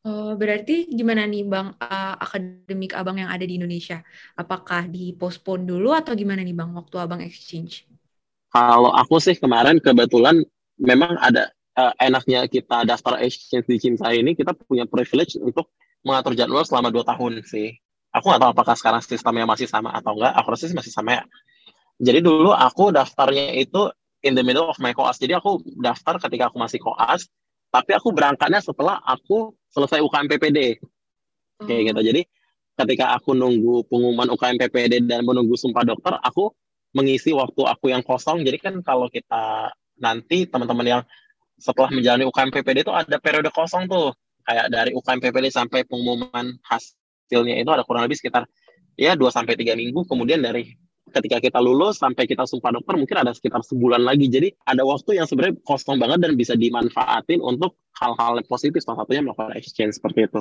Oh, 0.00 0.32
berarti 0.32 0.88
gimana 0.88 1.28
nih 1.28 1.44
Bang 1.44 1.76
uh, 1.76 2.14
akademik 2.16 2.96
Abang 2.96 3.20
yang 3.20 3.28
ada 3.28 3.44
di 3.44 3.60
Indonesia? 3.60 4.00
Apakah 4.32 4.88
dipospon 4.88 5.68
dulu 5.68 5.92
atau 5.92 6.16
gimana 6.16 6.40
nih 6.40 6.56
Bang 6.56 6.72
waktu 6.72 6.96
Abang 6.96 7.20
exchange? 7.20 7.84
Kalau 8.48 8.96
aku 8.96 9.20
sih 9.20 9.36
kemarin 9.36 9.76
kebetulan 9.76 10.40
memang 10.80 11.20
ada 11.20 11.52
uh, 11.76 11.92
enaknya 12.00 12.48
kita 12.48 12.88
daftar 12.88 13.20
exchange 13.20 13.68
di 13.68 13.76
Cinta 13.76 14.08
ini 14.16 14.32
kita 14.32 14.56
punya 14.56 14.88
privilege 14.88 15.36
untuk 15.36 15.68
mengatur 16.00 16.32
jadwal 16.32 16.64
selama 16.64 16.88
dua 16.88 17.04
tahun 17.04 17.44
sih. 17.44 17.76
Aku 18.16 18.24
nggak 18.24 18.40
tahu 18.40 18.50
apakah 18.56 18.74
sekarang 18.80 19.04
sistemnya 19.04 19.44
masih 19.44 19.68
sama 19.68 19.92
atau 19.92 20.16
enggak. 20.16 20.32
Aku 20.32 20.48
rasa 20.48 20.72
masih 20.72 20.90
sama 20.96 21.20
ya. 21.20 21.22
Jadi 22.00 22.24
dulu 22.24 22.56
aku 22.56 22.88
daftarnya 22.88 23.52
itu 23.52 23.92
in 24.24 24.32
the 24.32 24.40
middle 24.40 24.64
of 24.64 24.80
my 24.80 24.96
koas. 24.96 25.20
Jadi 25.20 25.36
aku 25.36 25.60
daftar 25.76 26.16
ketika 26.16 26.48
aku 26.48 26.56
masih 26.56 26.80
koas, 26.80 27.28
tapi 27.68 27.92
aku 27.92 28.10
berangkatnya 28.16 28.64
setelah 28.64 28.96
aku 29.04 29.59
selesai 29.70 30.02
UKM 30.02 30.26
PPD 30.26 30.58
kayak 31.64 31.82
gitu. 31.94 32.00
Jadi 32.02 32.22
ketika 32.74 33.14
aku 33.14 33.36
nunggu 33.36 33.86
pengumuman 33.86 34.28
UKM 34.32 34.56
PPD 34.56 35.04
dan 35.04 35.22
menunggu 35.22 35.54
sumpah 35.54 35.84
dokter 35.84 36.16
aku 36.20 36.50
mengisi 36.96 37.30
waktu 37.30 37.62
aku 37.66 37.92
yang 37.92 38.02
kosong. 38.02 38.42
Jadi 38.42 38.58
kan 38.58 38.74
kalau 38.82 39.06
kita 39.06 39.70
nanti 40.00 40.48
teman-teman 40.48 40.86
yang 40.98 41.02
setelah 41.60 41.92
menjalani 41.92 42.24
UKM 42.26 42.50
PPD 42.50 42.88
itu 42.88 42.92
ada 42.92 43.16
periode 43.20 43.52
kosong 43.52 43.86
tuh. 43.86 44.16
Kayak 44.40 44.66
dari 44.72 44.90
UKM 44.96 45.20
PPD 45.20 45.52
sampai 45.52 45.84
pengumuman 45.84 46.56
hasilnya 46.64 47.60
itu 47.60 47.70
ada 47.70 47.84
kurang 47.84 48.08
lebih 48.08 48.16
sekitar 48.18 48.48
ya 48.96 49.12
2 49.14 49.20
sampai 49.28 49.54
tiga 49.54 49.76
minggu. 49.76 50.08
Kemudian 50.08 50.40
dari 50.40 50.72
ketika 51.10 51.42
kita 51.42 51.58
lulus 51.58 51.98
sampai 51.98 52.24
kita 52.24 52.46
sumpah 52.46 52.78
dokter 52.78 52.94
mungkin 52.96 53.20
ada 53.20 53.34
sekitar 53.34 53.60
sebulan 53.66 54.00
lagi. 54.00 54.30
Jadi 54.30 54.54
ada 54.64 54.82
waktu 54.86 55.18
yang 55.18 55.26
sebenarnya 55.26 55.58
kosong 55.66 55.98
banget 55.98 56.18
dan 56.24 56.32
bisa 56.38 56.54
dimanfaatin 56.56 57.42
untuk 57.42 57.76
hal-hal 57.98 58.40
positif 58.46 58.80
salah 58.80 59.04
satunya 59.04 59.26
melakukan 59.26 59.58
exchange 59.58 59.98
seperti 59.98 60.30
itu. 60.30 60.40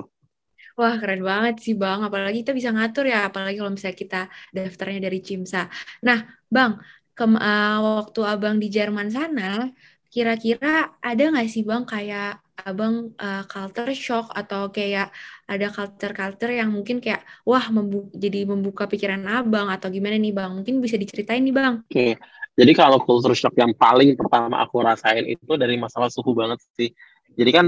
Wah 0.80 0.96
keren 0.96 1.28
banget 1.28 1.60
sih 1.60 1.76
Bang, 1.76 2.08
apalagi 2.08 2.40
kita 2.40 2.56
bisa 2.56 2.72
ngatur 2.72 3.12
ya, 3.12 3.28
apalagi 3.28 3.60
kalau 3.60 3.76
misalnya 3.76 3.98
kita 4.00 4.22
daftarnya 4.56 5.12
dari 5.12 5.20
CIMSA. 5.20 5.68
Nah 6.08 6.24
Bang, 6.48 6.80
ke, 7.12 7.26
uh, 7.28 7.78
waktu 8.00 8.22
Abang 8.24 8.64
di 8.64 8.72
Jerman 8.72 9.12
sana, 9.12 9.68
kira-kira 10.08 10.96
ada 11.04 11.24
nggak 11.36 11.52
sih 11.52 11.68
Bang 11.68 11.84
kayak 11.84 12.40
abang 12.66 13.16
uh, 13.16 13.44
culture 13.46 13.92
shock 13.96 14.32
atau 14.36 14.72
kayak 14.74 15.12
ada 15.50 15.68
culture-culture 15.72 16.54
yang 16.54 16.70
mungkin 16.74 17.00
kayak 17.04 17.24
wah 17.48 17.63
membu 17.72 18.12
jadi 18.16 18.46
membuka 18.46 18.86
pikiran 18.86 19.22
abang 19.28 19.72
atau 19.72 19.88
gimana 19.88 20.16
nih 20.18 20.34
bang 20.36 20.51
mungkin 20.51 20.84
bisa 20.84 20.96
diceritain 20.96 21.44
nih 21.44 21.56
bang 21.56 21.74
oke 21.82 21.92
okay. 21.92 22.16
jadi 22.56 22.72
kalau 22.75 23.00
culture 23.01 23.36
shock 23.36 23.56
yang 23.56 23.72
paling 23.75 24.13
pertama 24.20 24.62
aku 24.63 24.84
rasain 24.84 25.25
itu 25.25 25.54
dari 25.56 25.80
masalah 25.80 26.12
suhu 26.12 26.36
banget 26.36 26.60
sih 26.75 26.92
jadi 27.34 27.51
kan 27.54 27.66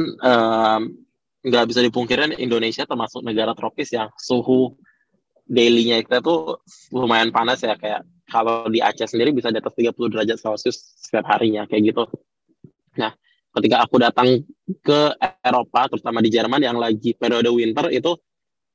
nggak 1.45 1.63
um, 1.65 1.69
bisa 1.69 1.81
dipungkirin 1.85 2.35
Indonesia 2.37 2.83
termasuk 2.83 3.21
negara 3.23 3.55
tropis 3.55 3.93
yang 3.93 4.09
suhu 4.19 4.75
dailynya 5.51 5.99
kita 6.05 6.23
tuh 6.23 6.63
lumayan 6.95 7.29
panas 7.33 7.59
ya 7.59 7.75
kayak 7.75 8.07
kalau 8.31 8.71
di 8.71 8.79
Aceh 8.79 9.11
sendiri 9.11 9.35
bisa 9.35 9.51
di 9.51 9.59
atas 9.59 9.75
30 9.75 9.91
derajat 10.07 10.39
Celcius 10.39 10.95
setiap 11.03 11.27
harinya 11.27 11.67
kayak 11.67 11.91
gitu. 11.91 12.07
Nah, 12.95 13.11
ketika 13.51 13.83
aku 13.83 13.95
datang 13.99 14.27
ke 14.79 14.99
Eropa, 15.43 15.91
terutama 15.91 16.23
di 16.23 16.31
Jerman 16.31 16.61
yang 16.63 16.79
lagi 16.79 17.11
periode 17.15 17.51
winter 17.51 17.91
itu 17.91 18.15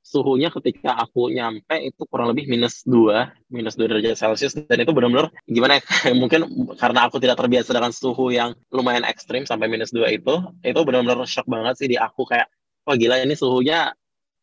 suhunya 0.07 0.55
ketika 0.55 0.95
aku 1.03 1.35
nyampe 1.35 1.75
itu 1.83 2.07
kurang 2.07 2.31
lebih 2.31 2.47
minus 2.47 2.87
2, 2.87 3.51
minus 3.51 3.75
2 3.75 3.91
derajat 3.91 4.15
Celcius 4.15 4.55
dan 4.55 4.79
itu 4.79 4.95
benar-benar 4.95 5.35
gimana 5.51 5.83
ya, 5.83 5.83
mungkin 6.23 6.47
karena 6.79 7.11
aku 7.11 7.19
tidak 7.19 7.43
terbiasa 7.43 7.75
dengan 7.75 7.91
suhu 7.91 8.31
yang 8.31 8.55
lumayan 8.71 9.03
ekstrim 9.03 9.43
sampai 9.43 9.67
minus 9.67 9.91
2 9.91 10.07
itu, 10.15 10.35
itu 10.63 10.81
benar-benar 10.87 11.27
shock 11.27 11.51
banget 11.51 11.75
sih 11.83 11.89
di 11.91 11.99
aku 11.99 12.23
kayak 12.23 12.47
wah 12.87 12.95
gila 12.95 13.19
ini 13.19 13.35
suhunya 13.35 13.91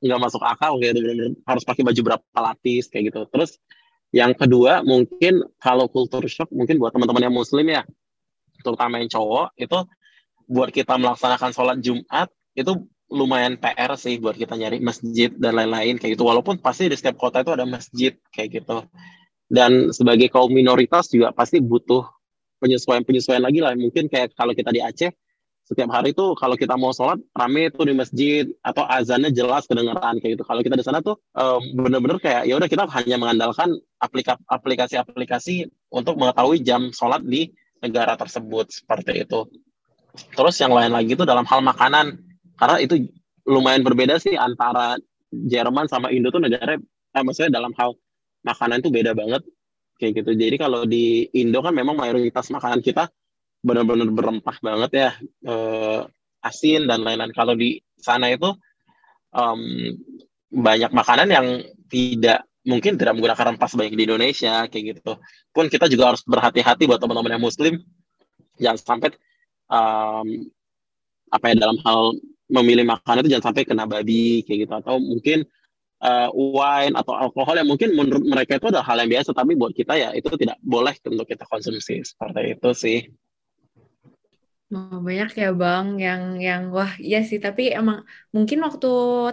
nggak 0.04 0.20
masuk 0.20 0.44
akal 0.44 0.76
kayak 0.84 1.00
benar-benar 1.00 1.32
harus 1.48 1.64
pakai 1.64 1.84
baju 1.88 2.02
berapa 2.12 2.40
lapis 2.44 2.92
kayak 2.92 3.16
gitu. 3.16 3.24
Terus 3.32 3.56
yang 4.12 4.36
kedua 4.36 4.84
mungkin 4.84 5.48
kalau 5.64 5.88
culture 5.88 6.28
shock 6.28 6.52
mungkin 6.52 6.76
buat 6.76 6.92
teman-teman 6.92 7.32
yang 7.32 7.36
muslim 7.36 7.66
ya 7.72 7.88
terutama 8.62 9.02
yang 9.02 9.10
cowok 9.10 9.58
itu 9.58 9.80
buat 10.50 10.70
kita 10.72 10.98
melaksanakan 11.00 11.52
sholat 11.52 11.78
Jumat 11.80 12.30
itu 12.54 12.86
lumayan 13.14 13.62
PR 13.62 13.94
sih 13.94 14.18
buat 14.18 14.34
kita 14.34 14.58
nyari 14.58 14.82
masjid 14.82 15.30
dan 15.30 15.54
lain-lain 15.54 16.02
kayak 16.02 16.18
gitu. 16.18 16.26
Walaupun 16.26 16.58
pasti 16.58 16.90
di 16.90 16.98
setiap 16.98 17.20
kota 17.22 17.46
itu 17.46 17.54
ada 17.54 17.66
masjid 17.70 18.18
kayak 18.34 18.64
gitu. 18.64 18.86
Dan 19.46 19.94
sebagai 19.94 20.34
kaum 20.34 20.50
minoritas 20.50 21.14
juga 21.14 21.30
pasti 21.30 21.62
butuh 21.62 22.10
penyesuaian-penyesuaian 22.58 23.44
lagi 23.44 23.62
lah. 23.62 23.78
Mungkin 23.78 24.10
kayak 24.10 24.34
kalau 24.34 24.58
kita 24.58 24.74
di 24.74 24.82
Aceh, 24.82 25.14
setiap 25.64 25.94
hari 25.94 26.12
itu 26.12 26.36
kalau 26.36 26.58
kita 26.58 26.74
mau 26.76 26.92
sholat 26.92 27.22
rame 27.38 27.70
itu 27.70 27.86
di 27.86 27.94
masjid 27.94 28.44
atau 28.66 28.84
azannya 28.84 29.32
jelas 29.32 29.64
kedengaran 29.70 30.18
kayak 30.20 30.36
gitu. 30.40 30.44
Kalau 30.44 30.60
kita 30.66 30.76
di 30.76 30.84
sana 30.84 31.06
tuh 31.06 31.22
bener-bener 31.78 32.18
kayak 32.18 32.50
ya 32.50 32.58
udah 32.58 32.68
kita 32.68 32.90
hanya 32.90 33.16
mengandalkan 33.22 33.78
aplikasi-aplikasi 34.50 35.70
untuk 35.94 36.18
mengetahui 36.18 36.66
jam 36.66 36.90
sholat 36.90 37.22
di 37.22 37.54
negara 37.84 38.18
tersebut 38.18 38.74
seperti 38.74 39.22
itu. 39.28 39.48
Terus 40.14 40.56
yang 40.62 40.74
lain 40.74 40.94
lagi 40.94 41.18
itu 41.18 41.26
dalam 41.26 41.46
hal 41.46 41.60
makanan, 41.66 42.22
karena 42.58 42.78
itu 42.82 43.10
lumayan 43.50 43.82
berbeda 43.82 44.22
sih 44.22 44.38
antara 44.38 44.96
Jerman 45.34 45.90
sama 45.90 46.14
Indo 46.14 46.30
tuh 46.30 46.42
negara, 46.42 46.78
eh, 46.78 47.24
maksudnya 47.26 47.58
dalam 47.58 47.74
hal 47.74 47.98
makanan 48.46 48.86
itu 48.86 48.94
beda 48.94 49.18
banget 49.18 49.42
kayak 49.98 50.22
gitu. 50.22 50.32
Jadi 50.38 50.56
kalau 50.62 50.86
di 50.86 51.26
Indo 51.34 51.66
kan 51.66 51.74
memang 51.74 51.98
mayoritas 51.98 52.54
makanan 52.54 52.86
kita 52.86 53.10
benar-benar 53.66 54.10
berempah 54.14 54.58
banget 54.62 54.92
ya, 54.94 55.10
eh, 55.50 56.02
asin 56.46 56.86
dan 56.86 57.02
lain-lain. 57.02 57.34
Kalau 57.34 57.58
di 57.58 57.82
sana 57.98 58.30
itu 58.30 58.54
um, 59.34 59.62
banyak 60.54 60.92
makanan 60.94 61.28
yang 61.32 61.48
tidak 61.90 62.46
mungkin 62.64 62.96
tidak 62.96 63.16
menggunakan 63.18 63.56
rempah 63.56 63.68
sebanyak 63.68 63.96
di 63.96 64.04
Indonesia 64.06 64.68
kayak 64.70 64.84
gitu. 65.00 65.18
Pun 65.52 65.68
kita 65.68 65.90
juga 65.90 66.14
harus 66.14 66.22
berhati-hati 66.24 66.88
buat 66.88 67.00
teman-teman 67.02 67.40
yang 67.40 67.44
Muslim 67.44 67.74
jangan 68.62 68.78
sampai 68.78 69.10
um, 69.70 70.28
apa 71.34 71.46
ya 71.52 71.56
dalam 71.58 71.78
hal 71.82 72.14
memilih 72.52 72.86
makanan 72.86 73.26
itu 73.26 73.34
jangan 73.38 73.52
sampai 73.52 73.64
kena 73.66 73.90
babi 73.90 74.46
kayak 74.46 74.68
gitu 74.68 74.74
atau 74.74 75.02
mungkin 75.02 75.48
uh, 76.04 76.30
wine 76.36 76.94
atau 76.94 77.16
alkohol 77.16 77.56
yang 77.58 77.70
mungkin 77.70 77.96
menurut 77.96 78.22
mereka 78.28 78.60
itu 78.60 78.70
adalah 78.70 78.86
hal 78.86 79.02
yang 79.02 79.12
biasa 79.18 79.34
tapi 79.34 79.56
buat 79.56 79.74
kita 79.74 79.94
ya 79.96 80.10
itu 80.14 80.30
tidak 80.36 80.60
boleh 80.62 80.94
untuk 81.08 81.26
kita 81.26 81.48
konsumsi 81.48 82.04
seperti 82.04 82.60
itu 82.60 82.70
sih. 82.76 83.00
Oh, 84.74 84.98
banyak 85.06 85.30
ya 85.38 85.54
Bang 85.54 86.02
yang 86.02 86.42
yang 86.42 86.74
wah 86.74 86.90
iya 86.98 87.22
sih 87.30 87.38
tapi 87.38 87.70
emang 87.70 88.02
mungkin 88.34 88.58
waktu 88.66 88.88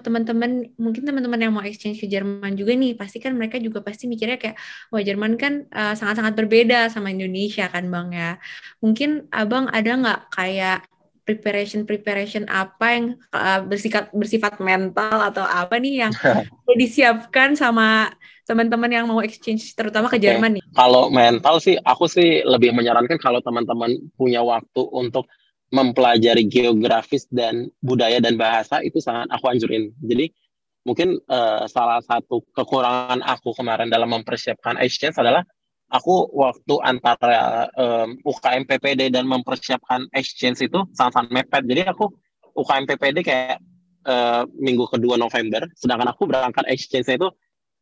teman-teman 0.04 0.68
mungkin 0.76 1.02
teman-teman 1.09 1.40
yang 1.40 1.52
mau 1.56 1.64
exchange 1.64 1.97
ke 1.97 2.06
Jerman 2.12 2.52
juga 2.61 2.76
nih 2.76 2.92
pasti 3.00 3.25
kan 3.25 3.32
mereka 3.32 3.56
juga 3.56 3.80
pasti 3.80 4.04
mikirnya 4.04 4.37
kayak 4.37 4.56
wah 4.92 5.00
Jerman 5.00 5.40
kan 5.40 5.64
uh, 5.73 5.97
sangat-sangat 5.97 6.35
berbeda 6.37 6.92
sama 6.92 7.09
Indonesia 7.09 7.64
kan 7.73 7.88
Bang 7.88 8.12
ya. 8.12 8.37
Mungkin 8.85 9.32
Abang 9.32 9.73
ada 9.73 9.90
nggak 9.97 10.20
kayak 10.28 10.78
preparation 11.25 11.88
preparation 11.88 12.44
apa 12.50 12.87
yang 12.90 13.06
uh, 13.32 13.64
bersifat 13.64 14.12
bersifat 14.12 14.61
mental 14.61 15.25
atau 15.25 15.44
apa 15.47 15.80
nih 15.80 16.04
yang 16.04 16.12
disiapkan 16.80 17.56
sama 17.56 18.12
teman-teman 18.49 18.90
yang 18.90 19.04
mau 19.09 19.20
exchange 19.20 19.75
terutama 19.75 20.09
ke 20.09 20.16
okay. 20.16 20.30
Jerman 20.30 20.59
nih? 20.59 20.64
Kalau 20.76 21.09
mental 21.12 21.59
sih 21.59 21.76
aku 21.80 22.06
sih 22.06 22.44
lebih 22.44 22.73
menyarankan 22.76 23.18
kalau 23.20 23.40
teman-teman 23.44 23.97
punya 24.16 24.40
waktu 24.44 24.82
untuk 24.90 25.26
mempelajari 25.70 26.50
geografis 26.50 27.30
dan 27.30 27.70
budaya 27.78 28.18
dan 28.18 28.35
bahasa 28.35 28.82
itu 28.82 28.99
sangat 28.99 29.30
aku 29.30 29.47
anjurin. 29.50 29.94
Jadi 30.02 30.35
mungkin 30.82 31.20
uh, 31.30 31.64
salah 31.70 32.02
satu 32.02 32.42
kekurangan 32.56 33.23
aku 33.23 33.54
kemarin 33.54 33.87
dalam 33.87 34.11
mempersiapkan 34.11 34.82
exchange 34.82 35.14
adalah 35.23 35.47
aku 35.90 36.30
waktu 36.35 36.75
antara 36.82 37.70
um, 37.75 38.18
UKM 38.23 38.66
PPD 38.66 39.14
dan 39.14 39.26
mempersiapkan 39.26 40.11
exchange 40.14 40.62
itu 40.66 40.82
sangat-sangat 40.94 41.30
mepet. 41.30 41.62
Jadi 41.66 41.82
aku 41.87 42.11
UKM 42.54 42.85
PPD 42.90 43.23
kayak 43.23 43.59
uh, 44.06 44.42
minggu 44.59 44.87
kedua 44.90 45.14
November, 45.14 45.66
sedangkan 45.78 46.14
aku 46.14 46.26
berangkat 46.26 46.66
exchange 46.70 47.11
itu 47.11 47.28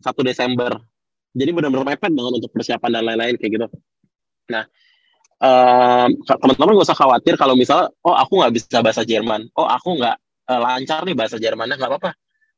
satu 0.02 0.24
Desember. 0.24 0.78
Jadi 1.36 1.50
benar-benar 1.52 1.94
mepet 1.94 2.10
banget 2.10 2.32
untuk 2.42 2.50
persiapan 2.50 2.90
dan 2.98 3.02
lain-lain 3.04 3.34
kayak 3.36 3.52
gitu. 3.60 3.66
Nah, 4.48 4.64
um, 5.44 6.08
teman-teman 6.24 6.78
gak 6.80 6.88
usah 6.88 6.98
khawatir 6.98 7.34
kalau 7.36 7.54
misalnya, 7.54 7.92
oh 8.02 8.16
aku 8.16 8.40
nggak 8.40 8.54
bisa 8.56 8.78
bahasa 8.80 9.04
Jerman, 9.04 9.46
oh 9.54 9.68
aku 9.68 10.00
nggak 10.00 10.16
uh, 10.48 10.60
lancar 10.60 11.04
nih 11.04 11.14
bahasa 11.14 11.36
Jermannya, 11.36 11.76
nggak 11.76 11.90
apa-apa 11.92 12.10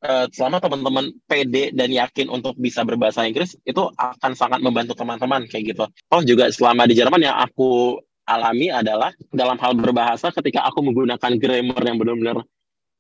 uh, 0.05 0.27
selama 0.33 0.59
teman-teman 0.61 1.13
pede 1.29 1.73
dan 1.73 1.93
yakin 1.93 2.33
untuk 2.33 2.57
bisa 2.57 2.85
berbahasa 2.85 3.25
Inggris 3.29 3.57
itu 3.65 3.83
akan 3.97 4.33
sangat 4.33 4.61
membantu 4.65 4.97
teman-teman 4.97 5.47
kayak 5.49 5.77
gitu. 5.77 5.85
Oh 6.13 6.23
juga 6.25 6.49
selama 6.53 6.89
di 6.89 6.97
Jerman 6.97 7.21
yang 7.21 7.37
aku 7.37 8.01
alami 8.25 8.71
adalah 8.71 9.11
dalam 9.35 9.59
hal 9.59 9.75
berbahasa 9.75 10.31
ketika 10.31 10.65
aku 10.69 10.85
menggunakan 10.85 11.33
grammar 11.41 11.83
yang 11.83 11.99
benar-benar 11.99 12.37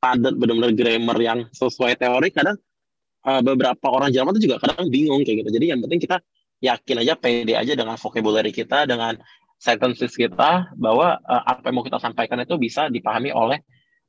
padat, 0.00 0.34
benar-benar 0.36 0.72
grammar 0.74 1.16
yang 1.20 1.38
sesuai 1.54 1.96
teori 2.00 2.28
kadang 2.32 2.56
uh, 3.26 3.40
beberapa 3.44 3.86
orang 3.90 4.10
Jerman 4.14 4.36
itu 4.36 4.50
juga 4.50 4.62
kadang 4.62 4.88
bingung 4.88 5.22
kayak 5.26 5.44
gitu. 5.46 5.50
Jadi 5.60 5.66
yang 5.72 5.80
penting 5.84 6.00
kita 6.00 6.16
yakin 6.60 6.96
aja 7.00 7.14
pede 7.16 7.54
aja 7.56 7.72
dengan 7.72 7.96
vocabulary 7.96 8.52
kita, 8.52 8.84
dengan 8.84 9.16
sentences 9.60 10.16
kita 10.16 10.72
bahwa 10.76 11.20
uh, 11.20 11.42
apa 11.44 11.68
yang 11.68 11.80
mau 11.80 11.84
kita 11.84 12.00
sampaikan 12.00 12.40
itu 12.40 12.56
bisa 12.56 12.88
dipahami 12.88 13.32
oleh 13.32 13.60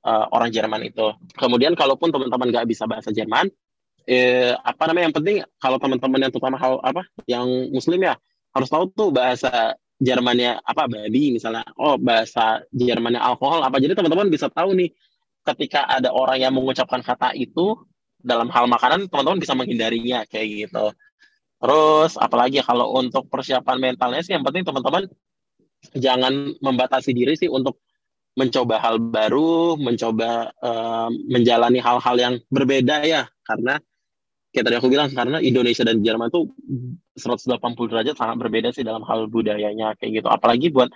uh, 0.07 0.27
orang 0.31 0.51
Jerman 0.51 0.81
itu. 0.87 1.11
Kemudian 1.35 1.75
kalaupun 1.75 2.11
teman-teman 2.11 2.47
nggak 2.51 2.67
bisa 2.67 2.87
bahasa 2.87 3.11
Jerman, 3.11 3.51
eh, 4.07 4.55
apa 4.55 4.83
namanya 4.89 5.11
yang 5.11 5.15
penting 5.15 5.35
kalau 5.59 5.77
teman-teman 5.77 6.19
yang 6.23 6.31
terutama 6.31 6.57
hal 6.57 6.79
apa 6.81 7.05
yang 7.29 7.45
Muslim 7.69 8.01
ya 8.01 8.15
harus 8.51 8.69
tahu 8.71 8.89
tuh 8.91 9.09
bahasa 9.13 9.75
Jermannya 10.01 10.65
apa 10.65 10.89
babi 10.89 11.29
misalnya, 11.29 11.61
oh 11.77 11.93
bahasa 12.01 12.65
Jermannya 12.73 13.21
alkohol 13.21 13.61
apa. 13.61 13.77
Jadi 13.77 13.93
teman-teman 13.93 14.33
bisa 14.33 14.49
tahu 14.49 14.73
nih 14.73 14.89
ketika 15.45 15.85
ada 15.85 16.09
orang 16.09 16.41
yang 16.41 16.53
mengucapkan 16.53 17.05
kata 17.05 17.37
itu 17.37 17.77
dalam 18.21 18.49
hal 18.53 18.65
makanan, 18.69 19.09
teman-teman 19.09 19.39
bisa 19.41 19.53
menghindarinya 19.57 20.25
kayak 20.29 20.69
gitu. 20.69 20.85
Terus 21.61 22.17
apalagi 22.17 22.65
kalau 22.65 22.97
untuk 22.97 23.29
persiapan 23.29 23.77
mentalnya 23.77 24.25
sih 24.25 24.33
yang 24.33 24.41
penting 24.41 24.65
teman-teman 24.65 25.05
jangan 25.93 26.57
membatasi 26.57 27.13
diri 27.13 27.37
sih 27.37 27.49
untuk 27.49 27.81
mencoba 28.33 28.79
hal 28.79 28.97
baru, 28.97 29.75
mencoba 29.75 30.55
uh, 30.63 31.09
menjalani 31.27 31.83
hal-hal 31.83 32.15
yang 32.15 32.33
berbeda 32.47 33.03
ya, 33.03 33.27
karena 33.43 33.77
kayak 34.55 34.65
tadi 34.67 34.75
aku 34.79 34.87
bilang 34.87 35.11
karena 35.11 35.37
Indonesia 35.43 35.83
dan 35.83 35.99
Jerman 35.99 36.31
itu 36.31 36.47
180 37.19 37.59
derajat 37.91 38.15
sangat 38.15 38.35
berbeda 38.39 38.71
sih 38.71 38.87
dalam 38.87 39.03
hal 39.03 39.27
budayanya 39.27 39.99
kayak 39.99 40.23
gitu. 40.23 40.27
Apalagi 40.31 40.71
buat 40.71 40.89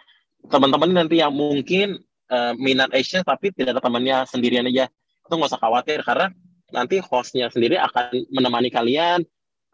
teman-teman 0.48 0.96
nanti 0.96 1.20
yang 1.20 1.36
mungkin 1.36 2.00
uh, 2.32 2.56
minat 2.56 2.90
Asia 2.96 3.22
tapi 3.22 3.52
tidak 3.52 3.78
ada 3.78 3.82
temannya 3.84 4.24
sendirian 4.32 4.66
aja, 4.72 4.88
itu 4.90 5.34
nggak 5.36 5.52
usah 5.52 5.62
khawatir 5.62 6.00
karena 6.08 6.32
nanti 6.76 7.00
hostnya 7.00 7.48
sendiri 7.48 7.80
akan 7.80 8.28
menemani 8.36 8.68
kalian, 8.68 9.24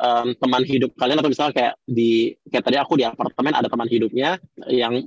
um, 0.02 0.34
teman 0.38 0.64
hidup 0.66 0.94
kalian 0.98 1.22
atau 1.22 1.32
misalnya 1.34 1.54
kayak 1.54 1.74
di 1.86 2.38
kayak 2.50 2.66
tadi 2.66 2.78
aku 2.78 2.94
di 2.98 3.06
apartemen 3.06 3.54
ada 3.54 3.70
teman 3.70 3.90
hidupnya 3.90 4.42
yang 4.70 5.02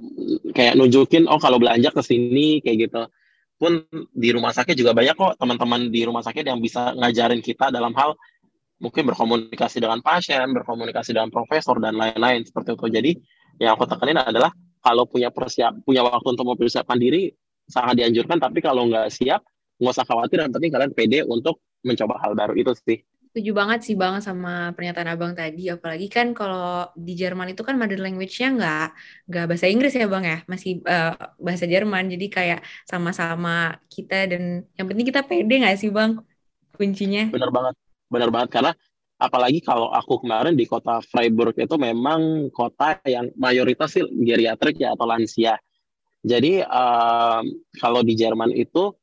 kayak 0.55 0.75
nunjukin 0.79 1.27
oh 1.27 1.39
kalau 1.39 1.59
belanja 1.59 1.91
ke 1.91 2.03
sini 2.03 2.63
kayak 2.63 2.91
gitu 2.91 3.03
pun 3.55 3.87
di 4.11 4.35
rumah 4.35 4.51
sakit 4.51 4.75
juga 4.75 4.91
banyak 4.93 5.15
kok 5.15 5.39
teman-teman 5.39 5.89
di 5.91 6.03
rumah 6.03 6.23
sakit 6.27 6.43
yang 6.43 6.59
bisa 6.59 6.91
ngajarin 6.99 7.39
kita 7.39 7.71
dalam 7.71 7.95
hal 7.95 8.19
mungkin 8.83 9.07
berkomunikasi 9.07 9.79
dengan 9.79 10.03
pasien, 10.03 10.51
berkomunikasi 10.51 11.15
dengan 11.15 11.31
profesor 11.31 11.79
dan 11.79 11.95
lain-lain 11.95 12.43
seperti 12.43 12.75
itu. 12.75 12.87
Jadi 12.91 13.11
yang 13.63 13.79
aku 13.79 13.87
tekanin 13.87 14.19
adalah 14.19 14.51
kalau 14.83 15.07
punya 15.07 15.31
persiap 15.31 15.81
punya 15.87 16.03
waktu 16.03 16.35
untuk 16.35 16.45
mempersiapkan 16.45 16.99
diri 16.99 17.31
sangat 17.65 18.03
dianjurkan 18.03 18.37
tapi 18.43 18.61
kalau 18.61 18.85
nggak 18.91 19.09
siap 19.09 19.41
nggak 19.81 19.95
usah 19.95 20.05
khawatir 20.05 20.45
yang 20.45 20.53
penting 20.53 20.71
kalian 20.75 20.93
pede 20.93 21.25
untuk 21.25 21.63
mencoba 21.85 22.19
hal 22.25 22.33
baru 22.33 22.57
itu 22.57 22.73
sih. 22.83 23.05
Setuju 23.35 23.51
banget 23.51 23.83
sih 23.83 23.99
bang 23.99 24.23
sama 24.23 24.71
pernyataan 24.79 25.11
abang 25.11 25.35
tadi. 25.35 25.67
Apalagi 25.67 26.07
kan 26.07 26.31
kalau 26.39 26.87
di 26.95 27.19
Jerman 27.19 27.51
itu 27.51 27.67
kan 27.67 27.75
mother 27.75 27.99
language-nya 27.99 28.49
nggak 28.55 28.87
nggak 29.27 29.45
bahasa 29.51 29.67
Inggris 29.67 29.95
ya 29.95 30.07
bang 30.07 30.25
ya? 30.25 30.39
Masih 30.47 30.79
uh, 30.87 31.19
bahasa 31.43 31.67
Jerman. 31.67 32.15
Jadi 32.15 32.27
kayak 32.31 32.63
sama-sama 32.87 33.75
kita 33.91 34.31
dan 34.31 34.63
yang 34.79 34.87
penting 34.87 35.07
kita 35.11 35.27
pede 35.27 35.55
nggak 35.61 35.77
sih 35.83 35.91
bang 35.91 36.15
kuncinya? 36.79 37.27
Benar 37.35 37.51
banget. 37.51 37.75
Benar 38.07 38.31
banget. 38.31 38.51
Karena 38.55 38.73
apalagi 39.19 39.59
kalau 39.67 39.91
aku 39.91 40.23
kemarin 40.23 40.55
di 40.55 40.71
kota 40.71 41.03
Freiburg 41.03 41.59
itu 41.59 41.75
memang 41.75 42.55
kota 42.55 43.03
yang 43.03 43.35
mayoritas 43.35 43.99
sih 43.99 44.07
geriatrik 44.07 44.79
ya 44.79 44.95
atau 44.95 45.11
lansia. 45.11 45.59
Jadi 46.25 46.63
um, 46.65 47.43
kalau 47.77 48.01
di 48.01 48.17
Jerman 48.17 48.55
itu 48.55 48.95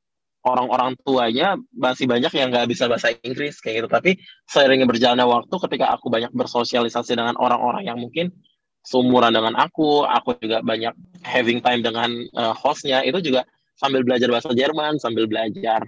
orang-orang 0.42 0.98
tuanya 1.06 1.58
masih 1.74 2.10
banyak 2.10 2.34
yang 2.34 2.50
nggak 2.50 2.70
bisa 2.70 2.90
bahasa 2.90 3.14
Inggris 3.22 3.62
kayak 3.62 3.86
gitu. 3.86 3.90
Tapi 3.90 4.12
seiringnya 4.50 4.90
berjalannya 4.90 5.26
waktu, 5.26 5.56
ketika 5.70 5.94
aku 5.94 6.10
banyak 6.10 6.34
bersosialisasi 6.34 7.14
dengan 7.14 7.38
orang-orang 7.38 7.86
yang 7.86 7.98
mungkin 8.02 8.34
seumuran 8.82 9.34
dengan 9.34 9.54
aku, 9.58 10.06
aku 10.10 10.38
juga 10.42 10.66
banyak 10.66 10.94
having 11.22 11.62
time 11.62 11.86
dengan 11.86 12.10
uh, 12.34 12.54
hostnya, 12.58 13.06
itu 13.06 13.22
juga 13.22 13.46
sambil 13.78 14.02
belajar 14.02 14.30
bahasa 14.34 14.50
Jerman, 14.54 14.98
sambil 14.98 15.30
belajar 15.30 15.86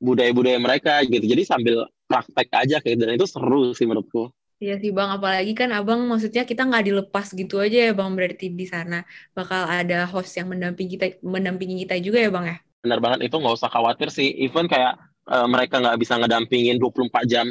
budaya-budaya 0.00 0.60
mereka 0.60 1.00
gitu. 1.08 1.24
Jadi 1.24 1.42
sambil 1.48 1.88
praktek 2.04 2.48
aja 2.52 2.76
kayak 2.84 2.94
gitu. 2.96 3.04
dan 3.08 3.14
itu 3.16 3.28
seru 3.28 3.72
sih 3.72 3.88
menurutku. 3.88 4.28
Iya 4.60 4.76
sih 4.76 4.92
bang, 4.92 5.16
apalagi 5.16 5.56
kan 5.56 5.72
abang 5.72 6.04
maksudnya 6.04 6.44
kita 6.44 6.68
nggak 6.68 6.84
dilepas 6.84 7.32
gitu 7.32 7.64
aja 7.64 7.88
ya 7.88 7.92
bang 7.96 8.12
berarti 8.12 8.52
di 8.52 8.68
sana 8.68 9.08
bakal 9.32 9.64
ada 9.64 10.04
host 10.04 10.36
yang 10.36 10.52
mendampingi 10.52 11.00
kita, 11.00 11.06
mendampingi 11.24 11.88
kita 11.88 11.96
juga 12.04 12.20
ya 12.20 12.28
bang 12.28 12.44
ya? 12.44 12.56
Benar 12.80 12.98
banget 12.98 13.28
itu 13.28 13.36
nggak 13.36 13.56
usah 13.56 13.70
khawatir 13.70 14.08
sih. 14.08 14.28
Even 14.40 14.66
kayak 14.66 14.96
uh, 15.28 15.46
mereka 15.46 15.80
nggak 15.80 15.96
bisa 16.00 16.16
ngedampingin 16.16 16.80
24 16.80 17.30
jam 17.30 17.46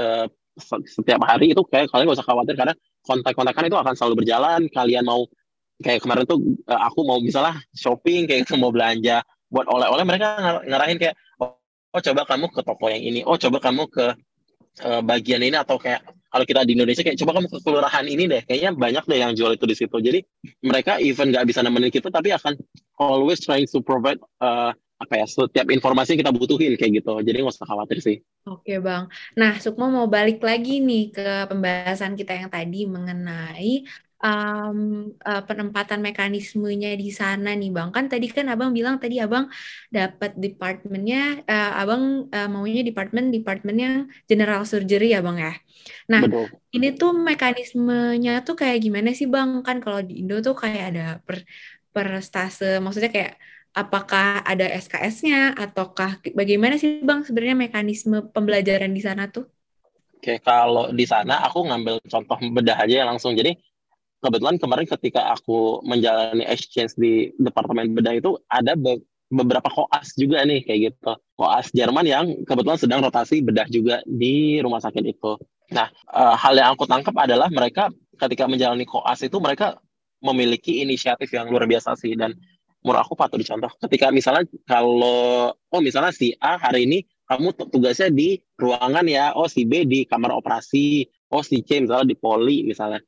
uh, 0.00 0.26
setiap 0.84 1.24
hari 1.24 1.56
itu 1.56 1.62
kayak 1.68 1.88
kalian 1.88 2.08
nggak 2.08 2.18
usah 2.20 2.28
khawatir 2.28 2.54
karena 2.56 2.74
kontak-kontakan 3.04 3.68
itu 3.68 3.78
akan 3.78 3.94
selalu 3.96 4.24
berjalan. 4.24 4.60
Kalian 4.72 5.04
mau 5.08 5.28
kayak 5.82 6.00
kemarin 6.04 6.24
tuh 6.24 6.38
uh, 6.68 6.80
aku 6.88 7.04
mau 7.04 7.18
misalnya 7.18 7.58
shopping 7.74 8.24
kayak 8.28 8.48
itu 8.48 8.54
mau 8.56 8.72
belanja 8.72 9.20
buat 9.52 9.68
oleh-oleh 9.68 10.04
mereka 10.08 10.38
ngar 10.40 10.56
ngarahin 10.64 10.96
kayak 10.96 11.14
oh, 11.42 11.58
oh 11.92 12.00
coba 12.00 12.24
kamu 12.24 12.46
ke 12.48 12.60
toko 12.64 12.86
yang 12.88 13.02
ini 13.04 13.20
oh 13.26 13.36
coba 13.36 13.58
kamu 13.60 13.84
ke 13.90 14.06
uh, 14.86 15.02
bagian 15.04 15.44
ini 15.44 15.58
atau 15.58 15.76
kayak 15.76 16.00
kalau 16.32 16.44
kita 16.48 16.64
di 16.64 16.72
Indonesia 16.72 17.04
kayak 17.04 17.20
coba 17.20 17.36
kamu 17.36 17.46
ke 17.52 17.58
kelurahan 17.60 18.04
ini 18.08 18.24
deh 18.24 18.42
kayaknya 18.48 18.72
banyak 18.72 19.04
deh 19.04 19.18
yang 19.20 19.32
jual 19.36 19.52
itu 19.52 19.68
di 19.68 19.76
situ. 19.76 19.96
Jadi 20.00 20.24
mereka 20.64 20.96
even 20.96 21.28
nggak 21.28 21.44
bisa 21.44 21.60
nemenin 21.60 21.92
kita 21.92 22.08
tapi 22.08 22.32
akan 22.32 22.56
always 22.96 23.44
trying 23.44 23.68
to 23.68 23.84
provide 23.84 24.16
uh, 24.40 24.72
apa 25.02 25.18
ya 25.18 25.26
setiap 25.26 25.66
informasi 25.68 26.14
yang 26.16 26.20
kita 26.24 26.32
butuhin 26.32 26.72
kayak 26.80 27.04
gitu. 27.04 27.12
Jadi 27.20 27.36
nggak 27.44 27.52
usah 27.52 27.68
khawatir 27.68 27.98
sih. 28.00 28.16
Oke 28.48 28.80
bang. 28.80 29.12
Nah 29.36 29.60
Sukmo 29.60 29.92
mau 29.92 30.08
balik 30.08 30.40
lagi 30.40 30.80
nih 30.80 31.12
ke 31.12 31.52
pembahasan 31.52 32.16
kita 32.16 32.32
yang 32.32 32.48
tadi 32.48 32.88
mengenai 32.88 33.84
um, 34.22 35.10
uh, 35.18 35.42
penempatan 35.44 36.00
mekanismenya 36.00 36.94
di 36.94 37.10
sana 37.10 37.52
nih 37.52 37.74
bang 37.74 37.90
kan 37.90 38.06
tadi 38.06 38.30
kan 38.30 38.46
abang 38.48 38.70
bilang 38.70 38.96
tadi 39.02 39.18
abang 39.18 39.50
dapat 39.90 40.38
departemennya 40.38 41.42
uh, 41.44 41.72
abang 41.82 42.30
uh, 42.30 42.48
maunya 42.48 42.86
departemen 42.86 43.34
departemen 43.34 43.76
yang 43.76 43.94
general 44.30 44.62
surgery 44.62 45.12
ya 45.12 45.20
bang 45.20 45.36
ya 45.42 45.54
nah 46.06 46.22
Betul. 46.22 46.46
ini 46.72 46.88
tuh 46.94 47.12
mekanismenya 47.12 48.46
tuh 48.46 48.54
kayak 48.54 48.78
gimana 48.80 49.10
sih 49.12 49.26
bang 49.26 49.60
kan 49.66 49.82
kalau 49.82 50.00
di 50.00 50.22
Indo 50.22 50.38
tuh 50.38 50.54
kayak 50.54 50.84
ada 50.94 51.06
per 51.20 51.42
per 51.92 52.08
stase 52.22 52.80
maksudnya 52.80 53.10
kayak 53.12 53.34
apakah 53.72 54.44
ada 54.44 54.68
SKS-nya 54.68 55.56
ataukah 55.56 56.20
bagaimana 56.36 56.76
sih 56.76 57.00
bang 57.00 57.24
sebenarnya 57.24 57.56
mekanisme 57.56 58.28
pembelajaran 58.30 58.92
di 58.92 59.00
sana 59.00 59.32
tuh? 59.32 59.48
Oke, 60.22 60.38
kalau 60.38 60.92
di 60.92 61.02
sana 61.08 61.42
aku 61.42 61.66
ngambil 61.66 61.98
contoh 62.06 62.38
bedah 62.52 62.78
aja 62.78 63.02
ya 63.02 63.04
langsung. 63.08 63.34
Jadi 63.34 63.58
kebetulan 64.22 64.56
kemarin 64.56 64.86
ketika 64.86 65.34
aku 65.34 65.82
menjalani 65.82 66.46
exchange 66.46 66.94
di 66.94 67.34
departemen 67.42 67.90
bedah 67.92 68.14
itu 68.22 68.38
ada 68.46 68.78
be 68.78 69.02
beberapa 69.32 69.64
koas 69.72 70.12
juga 70.14 70.44
nih 70.44 70.60
kayak 70.62 70.80
gitu. 70.92 71.12
Koas 71.40 71.72
Jerman 71.72 72.04
yang 72.04 72.26
kebetulan 72.44 72.76
sedang 72.76 73.00
rotasi 73.00 73.40
bedah 73.40 73.64
juga 73.72 74.04
di 74.04 74.60
rumah 74.60 74.78
sakit 74.78 75.04
itu. 75.08 75.40
Nah 75.72 75.88
e, 75.88 76.22
hal 76.36 76.52
yang 76.52 76.76
aku 76.76 76.84
tangkap 76.84 77.16
adalah 77.16 77.48
mereka 77.48 77.88
ketika 78.20 78.44
menjalani 78.44 78.84
koas 78.84 79.24
itu 79.24 79.40
mereka 79.40 79.80
memiliki 80.20 80.84
inisiatif 80.84 81.32
yang 81.32 81.48
luar 81.48 81.64
biasa 81.64 81.96
sih. 81.96 82.12
Dan 82.12 82.36
menurut 82.84 83.08
aku 83.08 83.16
patut 83.16 83.40
dicontoh. 83.40 83.72
Ketika 83.80 84.12
misalnya 84.12 84.44
kalau 84.68 85.56
oh 85.56 85.80
misalnya 85.80 86.12
si 86.12 86.36
A 86.36 86.60
hari 86.60 86.84
ini 86.84 86.98
kamu 87.24 87.56
tugasnya 87.72 88.12
di 88.12 88.36
ruangan 88.60 89.08
ya. 89.08 89.32
Oh 89.32 89.48
si 89.48 89.64
B 89.64 89.88
di 89.88 90.04
kamar 90.04 90.36
operasi. 90.36 91.08
Oh 91.32 91.40
si 91.40 91.64
C 91.64 91.80
misalnya 91.80 92.04
di 92.04 92.20
poli 92.20 92.68
misalnya 92.68 93.00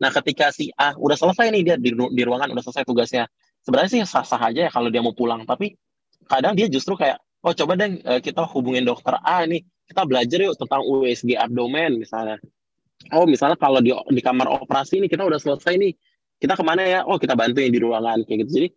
Nah, 0.00 0.10
ketika 0.10 0.48
si 0.50 0.72
A 0.80 0.96
udah 0.96 1.16
selesai 1.16 1.52
nih 1.52 1.62
dia 1.62 1.76
di, 1.76 1.92
di 1.92 2.22
ruangan 2.24 2.48
udah 2.50 2.64
selesai 2.64 2.88
tugasnya, 2.88 3.28
sebenarnya 3.60 3.90
sih 3.92 4.00
sah-sah 4.08 4.40
aja 4.40 4.60
ya 4.66 4.70
kalau 4.72 4.88
dia 4.88 5.04
mau 5.04 5.12
pulang 5.12 5.44
tapi 5.44 5.76
kadang 6.24 6.56
dia 6.56 6.66
justru 6.72 6.96
kayak 6.96 7.20
oh 7.44 7.52
coba 7.52 7.76
deh 7.76 8.00
kita 8.24 8.44
hubungin 8.48 8.88
dokter 8.88 9.16
A 9.20 9.44
nih 9.44 9.60
kita 9.90 10.06
belajar 10.06 10.38
yuk 10.40 10.54
tentang 10.56 10.86
USG 10.86 11.36
abdomen 11.36 12.00
misalnya. 12.00 12.38
Oh 13.12 13.26
misalnya 13.26 13.56
kalau 13.58 13.82
di 13.82 13.90
di 13.90 14.22
kamar 14.22 14.46
operasi 14.48 15.00
ini 15.02 15.08
kita 15.10 15.26
udah 15.26 15.40
selesai 15.40 15.74
nih 15.76 15.92
kita 16.40 16.56
ke 16.56 16.64
mana 16.64 16.82
ya? 16.86 17.00
Oh 17.04 17.20
kita 17.20 17.36
bantu 17.36 17.60
yang 17.60 17.74
di 17.74 17.80
ruangan 17.82 18.24
kayak 18.24 18.46
gitu. 18.46 18.50
Jadi 18.62 18.68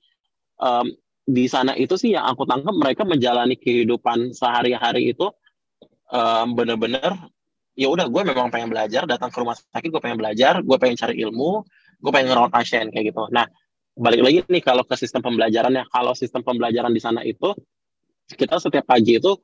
um, 0.59 0.87
di 1.23 1.45
sana 1.47 1.77
itu 1.79 1.95
sih 1.95 2.17
yang 2.17 2.27
aku 2.27 2.43
tangkap 2.43 2.75
mereka 2.75 3.07
menjalani 3.07 3.55
kehidupan 3.55 4.35
sehari-hari 4.35 5.15
itu 5.15 5.31
um, 6.11 6.57
bener-bener 6.57 7.15
ya 7.73 7.89
udah 7.89 8.05
gue 8.05 8.21
memang 8.21 8.53
pengen 8.53 8.69
belajar 8.69 9.09
datang 9.09 9.33
ke 9.33 9.37
rumah 9.41 9.57
sakit 9.57 9.89
gue 9.89 10.01
pengen 10.01 10.19
belajar 10.21 10.61
gue 10.61 10.77
pengen 10.77 10.97
cari 10.97 11.17
ilmu 11.25 11.65
gue 12.03 12.11
pengen 12.11 12.27
ngerawat 12.29 12.51
pasien 12.51 12.91
kayak 12.91 13.15
gitu. 13.15 13.23
Nah 13.31 13.47
balik 13.93 14.21
lagi 14.25 14.37
nih 14.49 14.63
kalau 14.65 14.83
ke 14.83 14.97
sistem 14.97 15.21
pembelajarannya. 15.23 15.87
Kalau 15.87 16.13
sistem 16.17 16.41
pembelajaran 16.43 16.91
di 16.91 17.01
sana 17.01 17.21
itu 17.23 17.53
kita 18.29 18.59
setiap 18.59 18.85
pagi 18.85 19.17
itu 19.17 19.39